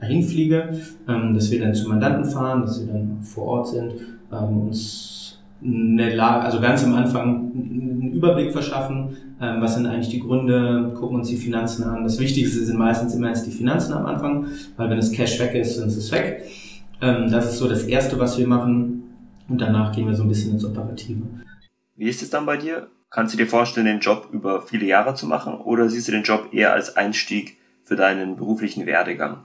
dahin 0.00 0.22
fliege, 0.22 0.68
ähm, 1.08 1.34
dass 1.34 1.50
wir 1.50 1.58
dann 1.58 1.74
zu 1.74 1.88
Mandanten 1.88 2.24
fahren, 2.24 2.62
dass 2.62 2.78
wir 2.78 2.92
dann 2.92 3.18
vor 3.22 3.44
Ort 3.44 3.68
sind, 3.68 3.94
uns 4.30 5.23
eine 5.64 6.14
Lage, 6.14 6.44
also 6.44 6.60
ganz 6.60 6.84
am 6.84 6.94
Anfang 6.94 7.52
einen 7.54 8.12
Überblick 8.12 8.52
verschaffen, 8.52 9.16
ähm, 9.40 9.60
was 9.60 9.74
sind 9.74 9.86
eigentlich 9.86 10.10
die 10.10 10.20
Gründe, 10.20 10.94
gucken 10.98 11.18
uns 11.18 11.28
die 11.28 11.36
Finanzen 11.36 11.84
an. 11.84 12.04
Das 12.04 12.18
Wichtigste 12.18 12.64
sind 12.64 12.78
meistens 12.78 13.14
immer 13.14 13.28
erst 13.28 13.46
die 13.46 13.50
Finanzen 13.50 13.94
am 13.94 14.06
Anfang, 14.06 14.46
weil 14.76 14.90
wenn 14.90 14.96
das 14.96 15.12
Cash 15.12 15.40
weg 15.40 15.54
ist, 15.54 15.78
dann 15.78 15.88
ist 15.88 15.96
es 15.96 16.12
weg. 16.12 16.44
Ähm, 17.00 17.30
das 17.30 17.46
ist 17.46 17.58
so 17.58 17.68
das 17.68 17.84
Erste, 17.84 18.18
was 18.18 18.38
wir 18.38 18.46
machen 18.46 19.04
und 19.48 19.60
danach 19.60 19.94
gehen 19.94 20.06
wir 20.06 20.14
so 20.14 20.22
ein 20.22 20.28
bisschen 20.28 20.52
ins 20.52 20.64
Operative. 20.64 21.22
Wie 21.96 22.08
ist 22.08 22.22
es 22.22 22.30
dann 22.30 22.46
bei 22.46 22.56
dir? 22.56 22.88
Kannst 23.10 23.32
du 23.32 23.38
dir 23.38 23.46
vorstellen, 23.46 23.86
den 23.86 24.00
Job 24.00 24.28
über 24.32 24.62
viele 24.62 24.86
Jahre 24.86 25.14
zu 25.14 25.26
machen 25.26 25.54
oder 25.54 25.88
siehst 25.88 26.08
du 26.08 26.12
den 26.12 26.24
Job 26.24 26.48
eher 26.52 26.72
als 26.72 26.96
Einstieg 26.96 27.56
für 27.84 27.96
deinen 27.96 28.36
beruflichen 28.36 28.86
Werdegang? 28.86 29.38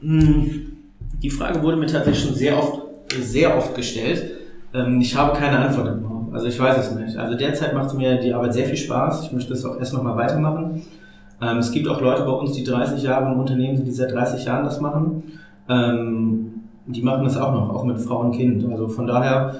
Hm, 0.00 0.76
die 1.22 1.30
Frage 1.30 1.62
wurde 1.62 1.76
mir 1.76 1.86
tatsächlich 1.86 2.24
schon 2.24 2.34
sehr 2.34 2.56
oft, 2.56 2.82
sehr 3.20 3.56
oft 3.56 3.74
gestellt. 3.74 4.45
Ähm, 4.76 5.00
ich 5.00 5.16
habe 5.16 5.36
keine 5.36 5.58
Antwort 5.58 5.86
darauf. 5.86 6.32
Also 6.32 6.46
ich 6.46 6.60
weiß 6.60 6.78
es 6.78 6.94
nicht. 6.94 7.16
Also 7.16 7.36
derzeit 7.36 7.74
macht 7.74 7.94
mir 7.94 8.16
die 8.20 8.34
Arbeit 8.34 8.52
sehr 8.52 8.66
viel 8.66 8.76
Spaß. 8.76 9.24
Ich 9.24 9.32
möchte 9.32 9.50
das 9.50 9.64
auch 9.64 9.78
erst 9.78 9.94
nochmal 9.94 10.16
weitermachen. 10.16 10.82
Ähm, 11.40 11.58
es 11.58 11.72
gibt 11.72 11.88
auch 11.88 12.00
Leute 12.00 12.24
bei 12.24 12.32
uns, 12.32 12.52
die 12.52 12.64
30 12.64 13.02
Jahre 13.02 13.32
im 13.32 13.40
Unternehmen 13.40 13.76
sind, 13.76 13.86
die 13.86 13.92
seit 13.92 14.12
30 14.12 14.44
Jahren 14.44 14.64
das 14.64 14.80
machen. 14.80 15.22
Ähm, 15.68 16.52
die 16.86 17.02
machen 17.02 17.24
das 17.24 17.36
auch 17.36 17.52
noch, 17.52 17.74
auch 17.74 17.84
mit 17.84 17.98
Frau 18.00 18.20
und 18.20 18.32
Kind. 18.32 18.70
Also 18.70 18.88
von 18.88 19.06
daher 19.06 19.54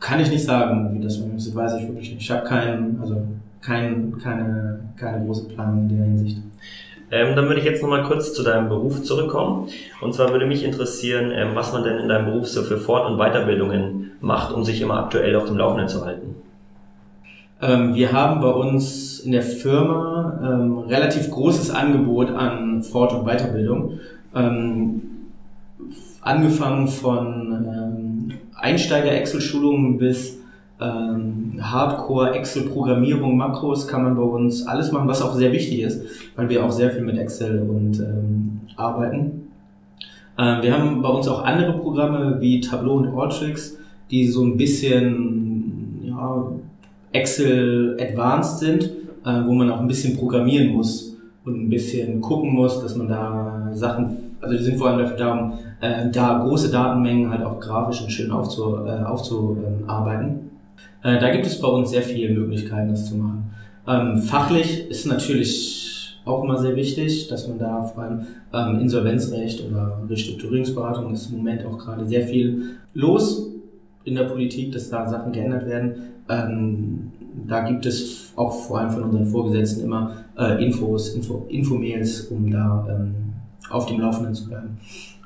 kann 0.00 0.20
ich 0.20 0.30
nicht 0.30 0.44
sagen, 0.44 0.90
wie 0.92 1.02
das 1.02 1.16
ist. 1.16 1.54
Weiß 1.54 1.74
ich 1.76 1.88
wirklich 1.88 2.10
nicht. 2.10 2.22
Ich 2.22 2.30
habe 2.30 2.46
keinen, 2.46 2.98
also 3.00 3.22
kein, 3.62 4.18
keine, 4.18 4.80
keine 4.96 5.24
große 5.24 5.48
Planung 5.48 5.88
in 5.88 5.96
der 5.96 6.06
Hinsicht. 6.06 6.38
Ähm, 7.12 7.34
dann 7.34 7.46
würde 7.46 7.58
ich 7.58 7.66
jetzt 7.66 7.82
nochmal 7.82 8.04
kurz 8.04 8.32
zu 8.34 8.42
deinem 8.42 8.68
Beruf 8.68 9.02
zurückkommen. 9.02 9.68
Und 10.00 10.14
zwar 10.14 10.30
würde 10.30 10.46
mich 10.46 10.64
interessieren, 10.64 11.32
ähm, 11.34 11.50
was 11.54 11.72
man 11.72 11.82
denn 11.82 11.98
in 11.98 12.08
deinem 12.08 12.26
Beruf 12.26 12.46
so 12.46 12.62
für 12.62 12.78
Fort- 12.78 13.10
und 13.10 13.18
Weiterbildungen 13.18 13.99
macht, 14.20 14.52
um 14.52 14.64
sich 14.64 14.80
immer 14.80 14.98
aktuell 14.98 15.34
auf 15.36 15.46
dem 15.46 15.56
Laufenden 15.56 15.88
zu 15.88 16.04
halten. 16.04 16.34
Ähm, 17.62 17.94
wir 17.94 18.12
haben 18.12 18.40
bei 18.40 18.50
uns 18.50 19.20
in 19.20 19.32
der 19.32 19.42
Firma 19.42 20.40
ähm, 20.42 20.78
relativ 20.78 21.30
großes 21.30 21.70
Angebot 21.70 22.30
an 22.30 22.82
Fort- 22.82 23.12
und 23.12 23.24
Weiterbildung. 23.26 24.00
Ähm, 24.34 25.02
angefangen 26.22 26.88
von 26.88 27.52
ähm, 27.52 28.38
Einsteiger-Excel-Schulungen 28.54 29.98
bis 29.98 30.38
ähm, 30.80 31.58
Hardcore 31.60 32.32
Excel-Programmierung, 32.32 33.36
Makros 33.36 33.86
kann 33.86 34.04
man 34.04 34.16
bei 34.16 34.22
uns 34.22 34.66
alles 34.66 34.92
machen, 34.92 35.08
was 35.08 35.22
auch 35.22 35.34
sehr 35.34 35.52
wichtig 35.52 35.80
ist, 35.80 36.02
weil 36.36 36.48
wir 36.48 36.64
auch 36.64 36.70
sehr 36.70 36.90
viel 36.90 37.02
mit 37.02 37.18
Excel 37.18 37.60
und 37.68 37.98
ähm, 38.00 38.60
arbeiten. 38.76 39.48
Ähm, 40.38 40.62
wir 40.62 40.72
haben 40.72 41.02
bei 41.02 41.08
uns 41.08 41.28
auch 41.28 41.44
andere 41.44 41.74
Programme 41.74 42.38
wie 42.40 42.60
Tableau 42.60 42.94
und 42.94 43.18
Alltricks, 43.18 43.76
die 44.10 44.26
so 44.26 44.44
ein 44.44 44.56
bisschen 44.56 46.02
ja, 46.04 46.46
Excel 47.12 47.96
advanced 48.00 48.58
sind, 48.58 48.84
äh, 49.24 49.46
wo 49.46 49.52
man 49.52 49.70
auch 49.70 49.80
ein 49.80 49.88
bisschen 49.88 50.16
programmieren 50.16 50.72
muss 50.72 51.16
und 51.44 51.64
ein 51.64 51.70
bisschen 51.70 52.20
gucken 52.20 52.52
muss, 52.52 52.80
dass 52.82 52.96
man 52.96 53.08
da 53.08 53.70
Sachen, 53.72 54.16
also 54.40 54.56
die 54.56 54.62
sind 54.62 54.78
vor 54.78 54.88
allem 54.88 55.00
dafür 55.00 55.16
da, 55.16 55.32
um 55.32 55.52
äh, 55.80 56.10
da 56.10 56.38
große 56.38 56.70
Datenmengen 56.70 57.30
halt 57.30 57.42
auch 57.42 57.60
grafisch 57.60 58.02
und 58.02 58.10
schön 58.10 58.30
aufzu, 58.30 58.76
äh, 58.86 59.02
aufzuarbeiten. 59.02 60.50
Äh, 61.02 61.18
da 61.18 61.30
gibt 61.30 61.46
es 61.46 61.60
bei 61.60 61.68
uns 61.68 61.90
sehr 61.90 62.02
viele 62.02 62.34
Möglichkeiten, 62.34 62.90
das 62.90 63.08
zu 63.08 63.16
machen. 63.16 63.50
Ähm, 63.86 64.18
fachlich 64.18 64.88
ist 64.90 65.06
natürlich 65.06 66.18
auch 66.24 66.44
immer 66.44 66.58
sehr 66.58 66.76
wichtig, 66.76 67.28
dass 67.28 67.48
man 67.48 67.58
da 67.58 67.82
vor 67.82 68.02
allem 68.02 68.26
ähm, 68.52 68.80
Insolvenzrecht 68.80 69.64
oder 69.68 70.02
Restrukturierungsberatung 70.08 71.12
ist 71.12 71.30
im 71.30 71.38
Moment 71.38 71.64
auch 71.64 71.78
gerade 71.78 72.04
sehr 72.04 72.22
viel 72.22 72.76
los 72.92 73.50
in 74.04 74.14
der 74.14 74.24
Politik, 74.24 74.72
dass 74.72 74.88
da 74.88 75.08
Sachen 75.08 75.32
geändert 75.32 75.66
werden. 75.66 75.94
Ähm, 76.28 77.12
da 77.46 77.60
gibt 77.60 77.86
es 77.86 78.32
auch 78.36 78.52
vor 78.52 78.80
allem 78.80 78.90
von 78.90 79.02
unseren 79.04 79.26
Vorgesetzten 79.26 79.84
immer 79.84 80.24
äh, 80.38 80.64
Infos, 80.64 81.14
Info, 81.14 81.46
Infomails, 81.48 82.22
um 82.26 82.50
da 82.50 82.86
ähm, 82.88 83.14
auf 83.70 83.86
dem 83.86 84.00
Laufenden 84.00 84.34
zu 84.34 84.48
bleiben. 84.48 84.78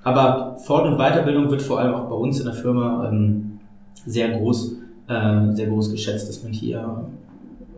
Aber 0.02 0.56
Fort- 0.58 0.86
und 0.86 0.98
Weiterbildung 0.98 1.50
wird 1.50 1.62
vor 1.62 1.80
allem 1.80 1.94
auch 1.94 2.08
bei 2.08 2.14
uns 2.14 2.38
in 2.38 2.46
der 2.46 2.54
Firma 2.54 3.08
ähm, 3.08 3.58
sehr 4.06 4.30
groß 4.30 4.76
äh, 5.08 5.52
sehr 5.52 5.66
groß 5.66 5.90
geschätzt, 5.90 6.28
dass 6.28 6.42
man 6.42 6.52
hier 6.52 7.06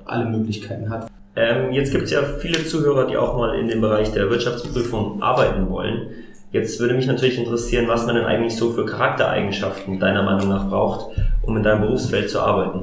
alle 0.04 0.26
Möglichkeiten 0.26 0.88
hat. 0.88 1.10
Ähm, 1.34 1.72
jetzt 1.72 1.92
gibt 1.92 2.04
es 2.04 2.12
ja 2.12 2.22
viele 2.22 2.64
Zuhörer, 2.64 3.06
die 3.06 3.16
auch 3.16 3.36
mal 3.36 3.58
in 3.58 3.68
dem 3.68 3.80
Bereich 3.80 4.12
der 4.12 4.30
Wirtschaftsprüfung 4.30 5.22
arbeiten 5.22 5.68
wollen. 5.68 6.08
Jetzt 6.52 6.80
würde 6.80 6.94
mich 6.94 7.06
natürlich 7.06 7.38
interessieren, 7.38 7.86
was 7.88 8.06
man 8.06 8.14
denn 8.14 8.24
eigentlich 8.24 8.56
so 8.56 8.72
für 8.72 8.86
Charaktereigenschaften 8.86 9.98
deiner 9.98 10.22
Meinung 10.22 10.48
nach 10.48 10.68
braucht, 10.68 11.16
um 11.42 11.56
in 11.56 11.62
deinem 11.62 11.82
Berufsfeld 11.82 12.30
zu 12.30 12.40
arbeiten. 12.40 12.82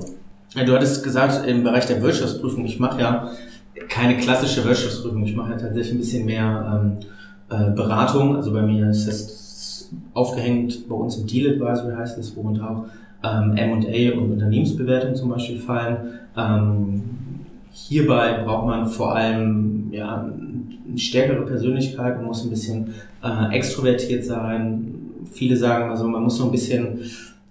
Ja, 0.55 0.63
du 0.63 0.73
hattest 0.73 1.03
gesagt, 1.03 1.47
im 1.47 1.63
Bereich 1.63 1.85
der 1.87 2.01
Wirtschaftsprüfung, 2.01 2.65
ich 2.65 2.79
mache 2.79 3.01
ja 3.01 3.31
keine 3.89 4.17
klassische 4.17 4.63
Wirtschaftsprüfung, 4.65 5.23
ich 5.23 5.35
mache 5.35 5.51
ja 5.51 5.57
tatsächlich 5.57 5.93
ein 5.93 5.97
bisschen 5.97 6.25
mehr 6.25 6.81
ähm, 6.83 6.97
äh, 7.49 7.71
Beratung. 7.71 8.35
Also 8.35 8.53
bei 8.53 8.61
mir 8.61 8.89
ist 8.89 9.07
es 9.07 9.91
aufgehängt 10.13 10.87
bei 10.87 10.95
uns 10.95 11.17
im 11.17 11.27
Deal 11.27 11.53
Advisory 11.53 11.95
heißt 11.95 12.17
es, 12.17 12.35
worunter 12.35 12.69
auch 12.69 12.85
ähm, 13.23 13.55
M&A 13.55 14.17
und 14.17 14.33
Unternehmensbewertung 14.33 15.15
zum 15.15 15.29
Beispiel 15.29 15.59
fallen. 15.59 16.19
Ähm, 16.37 17.03
hierbei 17.71 18.43
braucht 18.43 18.67
man 18.67 18.87
vor 18.87 19.15
allem 19.15 19.89
ja, 19.91 20.29
eine 20.87 20.97
stärkere 20.97 21.45
Persönlichkeit, 21.45 22.17
man 22.17 22.25
muss 22.25 22.43
ein 22.43 22.49
bisschen 22.49 22.93
äh, 23.23 23.55
extrovertiert 23.55 24.25
sein. 24.25 24.95
Viele 25.31 25.57
sagen 25.57 25.89
also, 25.89 26.07
man 26.07 26.23
muss 26.23 26.37
so 26.37 26.45
ein 26.45 26.51
bisschen 26.51 26.99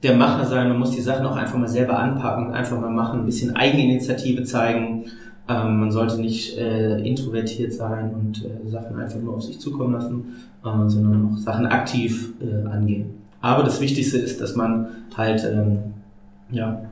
der 0.02 0.16
Macher 0.16 0.44
sein, 0.44 0.68
man 0.68 0.78
muss 0.78 0.90
die 0.90 1.00
Sachen 1.00 1.24
auch 1.26 1.36
einfach 1.36 1.58
mal 1.58 1.68
selber 1.68 1.98
anpacken, 1.98 2.52
einfach 2.52 2.80
mal 2.80 2.90
machen, 2.90 3.20
ein 3.20 3.26
bisschen 3.26 3.54
Eigeninitiative 3.54 4.42
zeigen. 4.44 5.04
Ähm, 5.48 5.80
man 5.80 5.90
sollte 5.90 6.20
nicht 6.20 6.56
äh, 6.56 6.98
introvertiert 6.98 7.72
sein 7.72 8.12
und 8.14 8.44
äh, 8.44 8.70
Sachen 8.70 8.98
einfach 8.98 9.20
nur 9.20 9.34
auf 9.34 9.42
sich 9.42 9.58
zukommen 9.58 9.92
lassen, 9.92 10.36
äh, 10.64 10.88
sondern 10.88 11.32
auch 11.32 11.38
Sachen 11.38 11.66
aktiv 11.66 12.32
äh, 12.40 12.68
angehen. 12.68 13.10
Aber 13.40 13.64
das 13.64 13.80
Wichtigste 13.80 14.18
ist, 14.18 14.40
dass 14.40 14.54
man 14.54 14.86
halt, 15.16 15.44
ähm, 15.44 15.78
ja, 16.50 16.82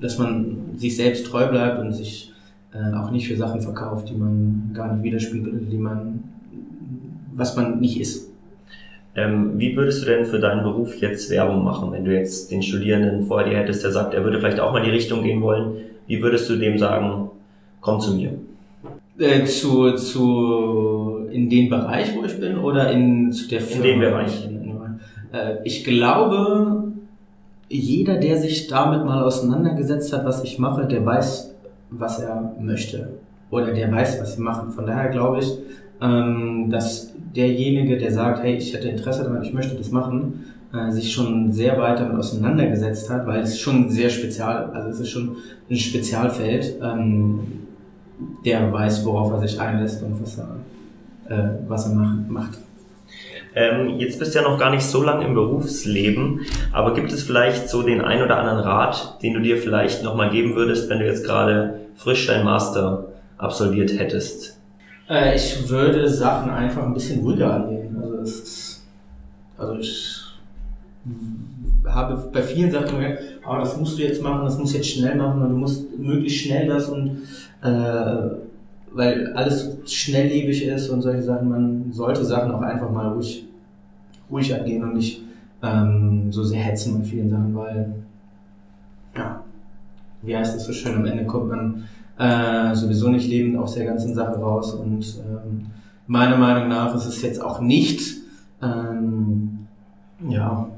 dass 0.00 0.18
man 0.18 0.56
sich 0.76 0.96
selbst 0.96 1.26
treu 1.26 1.46
bleibt 1.48 1.78
und 1.78 1.92
sich 1.92 2.29
äh, 2.72 2.96
auch 2.96 3.10
nicht 3.10 3.28
für 3.28 3.36
Sachen 3.36 3.60
verkauft, 3.60 4.08
die 4.08 4.14
man 4.14 4.70
gar 4.74 4.92
nicht 4.92 5.02
widerspiegelt, 5.02 5.70
die 5.70 5.78
man, 5.78 6.24
was 7.34 7.56
man 7.56 7.80
nicht 7.80 8.00
ist. 8.00 8.30
Ähm, 9.16 9.58
wie 9.58 9.76
würdest 9.76 10.02
du 10.02 10.06
denn 10.06 10.24
für 10.24 10.38
deinen 10.38 10.62
Beruf 10.62 10.94
jetzt 11.00 11.30
Werbung 11.30 11.64
machen, 11.64 11.90
wenn 11.90 12.04
du 12.04 12.14
jetzt 12.14 12.50
den 12.52 12.62
Studierenden 12.62 13.26
vor 13.26 13.42
dir 13.42 13.56
hättest, 13.56 13.82
der 13.82 13.90
sagt, 13.90 14.14
er 14.14 14.22
würde 14.22 14.38
vielleicht 14.38 14.60
auch 14.60 14.72
mal 14.72 14.78
in 14.78 14.84
die 14.84 14.90
Richtung 14.90 15.24
gehen 15.24 15.42
wollen? 15.42 15.72
Wie 16.06 16.22
würdest 16.22 16.48
du 16.48 16.56
dem 16.56 16.78
sagen, 16.78 17.30
komm 17.80 18.00
zu 18.00 18.14
mir? 18.14 18.34
Äh, 19.18 19.44
zu, 19.44 19.94
zu, 19.96 21.26
in 21.30 21.50
den 21.50 21.68
Bereich, 21.68 22.14
wo 22.16 22.24
ich 22.24 22.38
bin, 22.38 22.56
oder 22.56 22.90
in 22.92 23.32
zu 23.32 23.48
der 23.48 23.60
Firma? 23.60 23.84
In 23.84 23.90
dem 23.90 24.00
Bereich. 24.00 24.48
Äh, 25.32 25.56
ich 25.64 25.84
glaube, 25.84 26.92
jeder, 27.68 28.16
der 28.16 28.38
sich 28.38 28.68
damit 28.68 29.04
mal 29.04 29.22
auseinandergesetzt 29.22 30.12
hat, 30.12 30.24
was 30.24 30.42
ich 30.44 30.58
mache, 30.58 30.86
der 30.86 31.04
weiß, 31.04 31.49
was 31.90 32.20
er 32.20 32.54
möchte. 32.60 33.08
Oder 33.50 33.72
der 33.72 33.90
weiß, 33.90 34.20
was 34.20 34.36
sie 34.36 34.42
machen. 34.42 34.70
Von 34.70 34.86
daher 34.86 35.10
glaube 35.10 35.40
ich, 35.40 35.58
ähm, 36.00 36.70
dass 36.70 37.12
derjenige, 37.36 37.98
der 37.98 38.12
sagt, 38.12 38.42
hey, 38.42 38.56
ich 38.56 38.72
hätte 38.72 38.88
Interesse 38.88 39.24
daran, 39.24 39.42
ich 39.42 39.52
möchte 39.52 39.76
das 39.76 39.90
machen, 39.90 40.44
äh, 40.72 40.90
sich 40.90 41.12
schon 41.12 41.52
sehr 41.52 41.78
weit 41.78 41.98
damit 41.98 42.16
auseinandergesetzt 42.16 43.10
hat, 43.10 43.26
weil 43.26 43.40
es 43.40 43.58
schon 43.58 43.90
sehr 43.90 44.08
spezial, 44.08 44.70
also 44.72 44.88
es 44.88 45.00
ist 45.00 45.10
schon 45.10 45.36
ein 45.68 45.76
Spezialfeld. 45.76 46.76
Ähm, 46.82 47.40
der 48.44 48.72
weiß, 48.72 49.04
worauf 49.04 49.32
er 49.32 49.40
sich 49.40 49.60
einlässt 49.60 50.02
und 50.02 50.20
was 50.20 50.38
er, 50.38 50.56
äh, 51.28 51.58
was 51.68 51.86
er 51.86 51.94
macht. 51.94 52.58
Ähm, 53.54 53.98
jetzt 53.98 54.18
bist 54.18 54.34
du 54.34 54.38
ja 54.38 54.48
noch 54.48 54.58
gar 54.58 54.70
nicht 54.70 54.84
so 54.84 55.02
lange 55.02 55.26
im 55.26 55.34
Berufsleben, 55.34 56.46
aber 56.72 56.94
gibt 56.94 57.12
es 57.12 57.24
vielleicht 57.24 57.68
so 57.68 57.82
den 57.82 58.00
ein 58.00 58.22
oder 58.22 58.38
anderen 58.38 58.60
Rat, 58.60 59.18
den 59.22 59.34
du 59.34 59.40
dir 59.40 59.56
vielleicht 59.56 60.04
nochmal 60.04 60.30
geben 60.30 60.54
würdest, 60.54 60.88
wenn 60.88 61.00
du 61.00 61.06
jetzt 61.06 61.24
gerade 61.24 61.80
frisch 61.96 62.26
dein 62.28 62.44
Master 62.44 63.08
absolviert 63.38 63.98
hättest? 63.98 64.58
Äh, 65.08 65.34
ich 65.34 65.68
würde 65.68 66.08
Sachen 66.08 66.50
einfach 66.50 66.84
ein 66.84 66.94
bisschen 66.94 67.20
ruhiger 67.20 67.54
angehen. 67.54 67.96
Also, 68.00 68.16
ist, 68.18 68.84
also 69.58 69.74
ich 69.78 70.20
habe 71.86 72.30
bei 72.32 72.42
vielen 72.42 72.70
Sachen 72.70 72.90
gemerkt, 72.90 73.22
oh, 73.48 73.56
das 73.58 73.76
musst 73.76 73.98
du 73.98 74.02
jetzt 74.02 74.22
machen, 74.22 74.44
das 74.44 74.58
musst 74.58 74.74
du 74.74 74.78
jetzt 74.78 74.90
schnell 74.90 75.16
machen 75.16 75.42
und 75.42 75.50
du 75.50 75.56
musst 75.56 75.98
möglichst 75.98 76.44
schnell 76.44 76.68
das 76.68 76.88
und 76.88 77.22
äh, 77.62 78.49
weil 78.92 79.32
alles 79.34 79.76
schnelllebig 79.86 80.66
ist 80.66 80.88
und 80.88 81.02
solche 81.02 81.22
Sachen, 81.22 81.48
man 81.48 81.92
sollte 81.92 82.24
Sachen 82.24 82.50
auch 82.52 82.62
einfach 82.62 82.90
mal 82.90 83.08
ruhig, 83.08 83.46
ruhig 84.30 84.54
angehen 84.54 84.82
und 84.82 84.94
nicht 84.94 85.22
ähm, 85.62 86.32
so 86.32 86.42
sehr 86.42 86.60
hetzen 86.60 86.98
mit 86.98 87.06
vielen 87.06 87.30
Sachen, 87.30 87.54
weil, 87.54 87.94
ja, 89.16 89.42
wie 90.22 90.36
heißt 90.36 90.56
es 90.56 90.64
so 90.64 90.72
schön, 90.72 90.96
am 90.96 91.04
Ende 91.04 91.24
kommt 91.24 91.48
man 91.48 91.84
äh, 92.18 92.74
sowieso 92.74 93.08
nicht 93.08 93.28
lebend 93.28 93.56
aus 93.58 93.74
der 93.74 93.86
ganzen 93.86 94.14
Sache 94.14 94.38
raus 94.38 94.74
und 94.74 95.04
ähm, 95.18 95.66
meiner 96.06 96.36
Meinung 96.36 96.68
nach 96.68 96.94
ist 96.94 97.06
es 97.06 97.22
jetzt 97.22 97.42
auch 97.42 97.60
nicht, 97.60 98.18
ähm, 98.62 99.66
ja, 100.28 100.68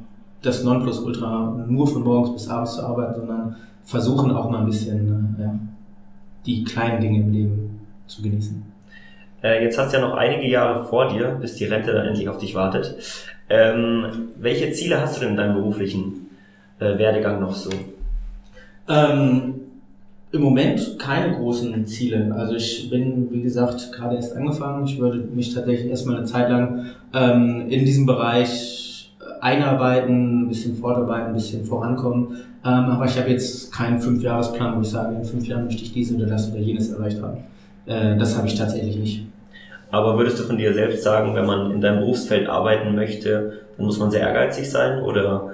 das 0.43 0.63
Nonplusultra 0.65 1.65
nur 1.69 1.87
von 1.87 2.03
morgens 2.03 2.33
bis 2.33 2.49
abends 2.49 2.75
zu 2.75 2.83
arbeiten, 2.83 3.15
sondern 3.21 3.57
versuchen 3.85 4.31
auch 4.33 4.51
mal 4.51 4.61
ein 4.61 4.67
bisschen, 4.67 5.37
äh, 5.39 5.43
ja, 5.43 5.55
die 6.45 6.65
kleinen 6.65 7.01
Dinge 7.01 7.21
im 7.21 7.33
Leben 7.33 7.72
zu 8.07 8.23
genießen. 8.23 8.63
Äh, 9.43 9.65
jetzt 9.65 9.79
hast 9.79 9.93
du 9.93 9.99
ja 9.99 10.07
noch 10.07 10.15
einige 10.15 10.49
Jahre 10.49 10.85
vor 10.85 11.09
dir, 11.09 11.37
bis 11.41 11.57
die 11.57 11.65
Rente 11.65 11.93
dann 11.93 12.07
endlich 12.07 12.29
auf 12.29 12.39
dich 12.39 12.55
wartet. 12.55 12.97
Ähm, 13.49 14.29
welche 14.39 14.71
Ziele 14.73 15.01
hast 15.01 15.17
du 15.17 15.21
denn 15.21 15.31
in 15.31 15.37
deinem 15.37 15.57
beruflichen 15.57 16.31
äh, 16.79 16.97
Werdegang 16.99 17.41
noch 17.41 17.55
so? 17.55 17.71
Ähm, 18.89 19.55
Im 20.31 20.41
Moment 20.41 20.99
keine 20.99 21.35
großen 21.35 21.87
Ziele. 21.87 22.35
Also 22.37 22.55
ich 22.55 22.89
bin, 22.89 23.31
wie 23.31 23.43
gesagt, 23.43 23.93
gerade 23.93 24.17
erst 24.17 24.37
angefangen. 24.37 24.87
Ich 24.87 24.99
würde 24.99 25.19
mich 25.19 25.53
tatsächlich 25.53 25.91
erstmal 25.91 26.17
eine 26.17 26.25
Zeit 26.25 26.49
lang 26.49 26.87
ähm, 27.13 27.67
in 27.69 27.85
diesem 27.85 28.07
Bereich 28.07 29.13
einarbeiten, 29.41 30.45
ein 30.45 30.49
bisschen 30.49 30.77
fortarbeiten, 30.77 31.29
ein 31.29 31.35
bisschen 31.35 31.65
vorankommen. 31.65 32.37
Ähm, 32.65 32.85
aber 32.85 33.07
ich 33.07 33.19
habe 33.19 33.31
jetzt 33.31 33.73
keinen 33.73 34.01
Fünfjahresplan, 34.01 34.77
wo 34.77 34.81
ich 34.83 34.89
sage, 34.89 35.17
in 35.17 35.25
fünf 35.25 35.47
Jahren 35.47 35.65
möchte 35.65 35.83
ich 35.83 35.93
dies 35.93 36.15
oder 36.15 36.27
das 36.27 36.51
oder 36.51 36.61
jenes 36.61 36.91
erreicht 36.91 37.21
haben. 37.21 37.39
Äh, 37.87 38.17
das 38.17 38.37
habe 38.37 38.47
ich 38.47 38.57
tatsächlich 38.57 38.97
nicht. 38.97 39.27
Aber 39.91 40.17
würdest 40.17 40.39
du 40.39 40.45
von 40.45 40.57
dir 40.57 40.73
selbst 40.73 41.03
sagen, 41.03 41.35
wenn 41.35 41.47
man 41.47 41.71
in 41.71 41.81
deinem 41.81 42.01
Berufsfeld 42.01 42.49
arbeiten 42.49 42.95
möchte, 42.95 43.61
dann 43.77 43.87
muss 43.87 43.99
man 43.99 44.11
sehr 44.11 44.23
ehrgeizig 44.23 44.71
sein? 44.71 45.03
Oder 45.03 45.51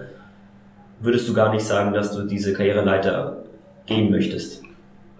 würdest 1.00 1.28
du 1.28 1.34
gar 1.34 1.52
nicht 1.52 1.64
sagen, 1.64 1.92
dass 1.92 2.14
du 2.14 2.22
diese 2.22 2.52
Karriereleiter 2.52 3.38
gehen 3.86 4.10
möchtest? 4.10 4.62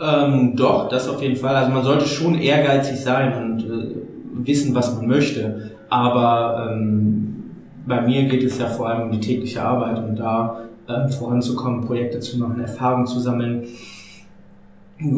Ähm, 0.01 0.55
doch, 0.55 0.89
das 0.89 1.09
auf 1.09 1.21
jeden 1.21 1.37
Fall. 1.37 1.57
Also 1.57 1.73
man 1.73 1.83
sollte 1.83 2.07
schon 2.07 2.41
ehrgeizig 2.41 3.01
sein 3.01 3.35
und 3.35 3.65
äh, 3.65 4.47
wissen, 4.47 4.75
was 4.75 4.95
man 4.95 5.09
möchte. 5.09 5.73
Aber 5.89 6.71
ähm, 6.71 7.51
bei 7.87 8.01
mir 8.03 8.25
geht 8.25 8.45
es 8.45 8.59
ja 8.59 8.67
vor 8.67 8.89
allem 8.89 9.09
um 9.09 9.11
die 9.11 9.21
tägliche 9.21 9.63
Arbeit 9.63 9.99
und 9.99 10.17
da 10.17 10.61
ähm, 10.89 11.09
voranzukommen, 11.09 11.85
Projekte 11.85 12.21
zu 12.21 12.39
machen, 12.39 12.61
Erfahrungen 12.61 13.07
zu 13.07 13.19
sammeln. 13.19 13.65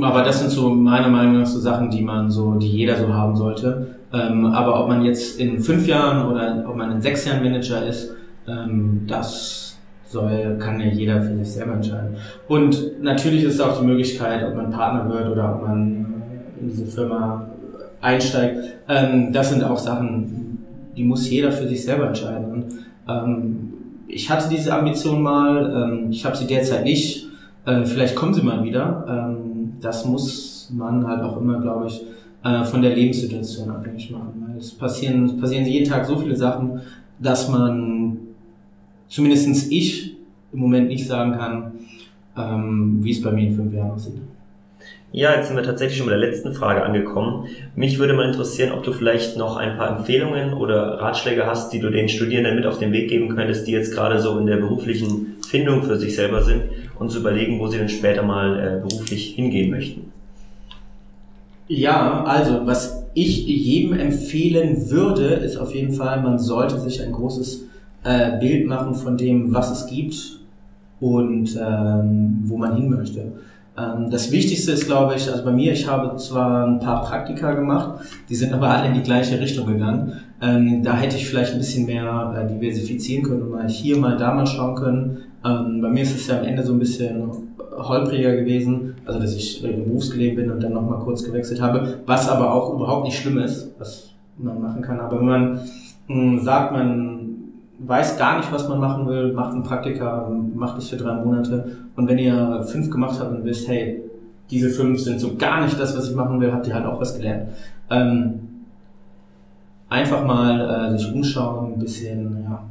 Aber 0.03 0.23
das 0.23 0.40
sind 0.40 0.51
so 0.51 0.71
meiner 0.71 1.09
Meinung 1.09 1.40
nach 1.40 1.47
so 1.47 1.59
Sachen, 1.59 1.90
die 1.90 2.03
man 2.03 2.31
so, 2.31 2.55
die 2.55 2.69
jeder 2.69 2.97
so 2.97 3.12
haben 3.12 3.35
sollte. 3.35 3.97
Ähm, 4.12 4.47
aber 4.47 4.81
ob 4.81 4.88
man 4.88 5.03
jetzt 5.03 5.40
in 5.40 5.61
fünf 5.61 5.87
Jahren 5.87 6.31
oder 6.31 6.64
ob 6.69 6.77
man 6.77 6.93
in 6.93 7.01
sechs 7.01 7.25
Jahren 7.25 7.43
Manager 7.43 7.87
ist, 7.87 8.11
ähm, 8.47 9.05
das 9.07 9.79
soll, 10.07 10.57
kann 10.59 10.81
ja 10.81 10.87
jeder 10.87 11.23
für 11.23 11.37
sich 11.37 11.53
selber 11.53 11.75
entscheiden. 11.75 12.16
Und 12.49 13.03
natürlich 13.03 13.45
ist 13.45 13.61
auch 13.61 13.79
die 13.81 13.87
Möglichkeit, 13.87 14.45
ob 14.47 14.57
man 14.57 14.71
Partner 14.71 15.09
wird 15.09 15.31
oder 15.31 15.55
ob 15.55 15.69
man 15.69 16.07
in 16.61 16.69
diese 16.69 16.87
Firma 16.87 17.49
einsteigt. 18.01 18.59
Ähm, 18.88 19.33
das 19.33 19.51
sind 19.51 19.62
auch 19.62 19.79
Sachen, 19.79 20.59
die 20.97 21.05
muss 21.05 21.31
jeder 21.31 21.53
für 21.53 21.69
sich 21.69 21.85
selber 21.85 22.09
entscheiden. 22.09 22.53
Und, 22.53 22.64
ähm, 23.09 23.73
ich 24.09 24.29
hatte 24.29 24.49
diese 24.49 24.75
Ambition 24.75 25.23
mal, 25.23 25.90
ähm, 25.93 26.11
ich 26.11 26.25
habe 26.25 26.37
sie 26.37 26.47
derzeit 26.47 26.85
nicht. 26.85 27.29
Äh, 27.64 27.85
vielleicht 27.85 28.16
kommen 28.16 28.35
sie 28.35 28.43
mal 28.43 28.64
wieder. 28.64 29.37
Das 29.81 30.05
muss 30.05 30.71
man 30.73 31.07
halt 31.07 31.23
auch 31.23 31.40
immer, 31.40 31.61
glaube 31.61 31.87
ich, 31.87 32.03
äh, 32.45 32.64
von 32.64 32.83
der 32.83 32.95
Lebenssituation 32.95 33.71
abhängig 33.71 34.11
machen. 34.11 34.47
Weil 34.47 34.59
es 34.59 34.73
passieren, 34.73 35.40
passieren 35.40 35.66
jeden 35.66 35.88
Tag 35.88 36.07
so 36.07 36.16
viele 36.16 36.37
Sachen, 36.37 36.81
dass 37.19 37.49
man, 37.49 38.19
zumindestens 39.09 39.71
ich, 39.71 40.16
im 40.53 40.61
Moment 40.61 40.88
nicht 40.88 41.07
sagen 41.07 41.33
kann, 41.33 41.73
ähm, 42.37 42.99
wie 43.03 43.11
es 43.11 43.23
bei 43.23 43.31
mir 43.31 43.49
in 43.49 43.57
fünf 43.57 43.73
Jahren 43.73 43.93
aussieht. 43.93 44.14
Ja, 45.12 45.35
jetzt 45.35 45.49
sind 45.49 45.57
wir 45.57 45.64
tatsächlich 45.64 45.99
schon 45.99 46.07
bei 46.07 46.16
der 46.16 46.20
letzten 46.20 46.55
Frage 46.55 46.85
angekommen. 46.85 47.49
Mich 47.75 47.99
würde 47.99 48.12
mal 48.12 48.29
interessieren, 48.29 48.70
ob 48.73 48.85
du 48.85 48.92
vielleicht 48.92 49.37
noch 49.37 49.57
ein 49.57 49.77
paar 49.77 49.96
Empfehlungen 49.99 50.55
oder 50.55 51.01
Ratschläge 51.01 51.46
hast, 51.46 51.73
die 51.73 51.81
du 51.81 51.90
den 51.90 52.09
Studierenden 52.09 52.55
mit 52.55 52.64
auf 52.64 52.79
den 52.79 52.92
Weg 52.92 53.09
geben 53.09 53.35
könntest, 53.35 53.66
die 53.66 53.73
jetzt 53.73 53.92
gerade 53.92 54.20
so 54.20 54.38
in 54.38 54.46
der 54.46 54.59
beruflichen 54.59 55.38
Findung 55.49 55.83
für 55.83 55.99
sich 55.99 56.14
selber 56.14 56.44
sind 56.44 56.62
und 57.01 57.11
zu 57.11 57.18
überlegen, 57.18 57.59
wo 57.59 57.66
sie 57.66 57.79
denn 57.79 57.88
später 57.88 58.23
mal 58.23 58.59
äh, 58.59 58.88
beruflich 58.88 59.35
hingehen 59.35 59.70
möchten. 59.70 60.12
Ja, 61.66 62.23
also 62.25 62.61
was 62.64 63.05
ich 63.14 63.46
jedem 63.46 63.99
empfehlen 63.99 64.90
würde, 64.90 65.27
ist 65.27 65.57
auf 65.57 65.75
jeden 65.75 65.92
Fall, 65.92 66.23
man 66.23 66.38
sollte 66.38 66.79
sich 66.79 67.03
ein 67.03 67.11
großes 67.11 67.64
äh, 68.05 68.38
Bild 68.38 68.66
machen 68.66 68.94
von 68.94 69.16
dem, 69.16 69.53
was 69.53 69.73
es 69.73 69.87
gibt 69.88 70.40
und 71.01 71.57
ähm, 71.57 72.44
wo 72.44 72.57
man 72.57 72.77
hin 72.77 72.90
möchte. 72.90 73.33
Ähm, 73.81 74.11
das 74.11 74.31
Wichtigste 74.31 74.73
ist, 74.73 74.87
glaube 74.87 75.14
ich, 75.16 75.31
also 75.31 75.45
bei 75.45 75.53
mir, 75.53 75.73
ich 75.73 75.88
habe 75.88 76.16
zwar 76.16 76.66
ein 76.66 76.81
paar 76.81 77.03
Praktika 77.03 77.53
gemacht, 77.55 78.01
die 78.29 78.35
sind 78.35 78.53
aber 78.53 78.69
alle 78.69 78.88
in 78.88 78.95
die 78.95 79.03
gleiche 79.03 79.40
Richtung 79.40 79.66
gegangen. 79.66 80.12
Ähm, 80.43 80.83
da 80.83 80.97
hätte 80.97 81.16
ich 81.16 81.29
vielleicht 81.29 81.53
ein 81.53 81.59
bisschen 81.59 81.87
mehr 81.87 82.35
äh, 82.37 82.53
diversifizieren 82.53 83.25
können 83.25 83.43
und 83.43 83.51
mal 83.51 83.69
hier, 83.69 83.97
mal 83.97 84.16
da 84.16 84.35
mal 84.35 84.47
schauen 84.47 84.75
können. 84.75 85.19
Ähm, 85.45 85.81
bei 85.81 85.88
mir 85.88 86.03
ist 86.03 86.14
es 86.14 86.27
ja 86.27 86.38
am 86.38 86.45
Ende 86.45 86.62
so 86.62 86.73
ein 86.73 86.79
bisschen 86.79 87.31
holpriger 87.77 88.37
gewesen, 88.37 88.95
also 89.07 89.21
dass 89.21 89.35
ich 89.35 89.64
im 89.64 89.85
Berufsleben 89.85 90.37
bin 90.37 90.51
und 90.51 90.62
dann 90.62 90.73
nochmal 90.73 90.99
kurz 90.99 91.25
gewechselt 91.25 91.62
habe, 91.62 92.01
was 92.07 92.29
aber 92.29 92.53
auch 92.53 92.75
überhaupt 92.75 93.05
nicht 93.05 93.19
schlimm 93.19 93.38
ist, 93.38 93.71
was 93.79 94.11
man 94.37 94.61
machen 94.61 94.83
kann. 94.83 95.01
Aber 95.01 95.19
wenn 95.19 95.27
man 95.27 95.61
mh, 96.09 96.43
sagt, 96.43 96.73
man 96.73 97.19
weiß 97.87 98.19
gar 98.19 98.38
nicht, 98.38 98.53
was 98.53 98.69
man 98.69 98.79
machen 98.79 99.07
will, 99.09 99.33
macht 99.33 99.55
ein 99.55 99.62
Praktika, 99.62 100.31
macht 100.55 100.79
es 100.79 100.88
für 100.88 100.97
drei 100.97 101.14
Monate. 101.14 101.79
Und 101.97 102.09
wenn 102.09 102.19
ihr 102.19 102.64
fünf 102.71 102.90
gemacht 102.90 103.19
habt 103.21 103.31
und 103.31 103.45
wisst, 103.45 103.69
hey, 103.69 104.03
diese 104.51 104.71
fünf 104.71 105.01
sind 105.01 105.21
so 105.21 105.37
gar 105.37 105.64
nicht 105.64 105.79
das, 105.79 105.97
was 105.97 106.11
ich 106.11 106.16
machen 106.16 106.40
will, 106.40 106.53
habt 106.53 106.66
ihr 106.66 106.75
halt 106.75 106.87
auch 106.87 107.01
was 107.01 107.16
gelernt. 107.16 107.51
Ähm, 107.88 108.40
einfach 109.88 110.25
mal 110.25 110.93
äh, 110.95 110.99
sich 110.99 111.12
umschauen, 111.12 111.75
ein 111.75 111.79
bisschen, 111.79 112.45
ja, 112.45 112.62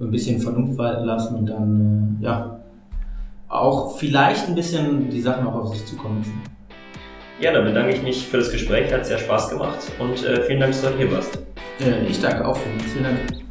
ein 0.00 0.10
bisschen 0.10 0.40
Vernunft 0.40 0.78
walten 0.78 1.04
lassen 1.04 1.36
und 1.36 1.46
dann, 1.46 2.18
äh, 2.20 2.24
ja, 2.24 2.58
auch 3.48 3.96
vielleicht 3.96 4.48
ein 4.48 4.54
bisschen 4.54 5.08
die 5.08 5.20
Sachen 5.20 5.46
auch 5.46 5.54
auf 5.54 5.74
sich 5.74 5.86
zukommen 5.86 6.18
lassen. 6.18 6.40
Ja, 7.40 7.52
dann 7.52 7.64
bedanke 7.64 7.92
ich 7.92 8.02
mich 8.02 8.26
für 8.26 8.38
das 8.38 8.50
Gespräch, 8.50 8.92
hat 8.92 9.06
sehr 9.06 9.18
Spaß 9.18 9.50
gemacht 9.50 9.78
und 9.98 10.24
äh, 10.24 10.42
vielen 10.42 10.60
Dank, 10.60 10.72
dass 10.72 10.82
du 10.82 10.98
hier 10.98 11.10
warst. 11.12 11.38
Äh, 11.80 12.04
ich 12.06 12.20
danke 12.20 12.46
auch 12.46 12.56
für. 12.56 12.68
Vielen 12.80 13.04
Dank. 13.04 13.48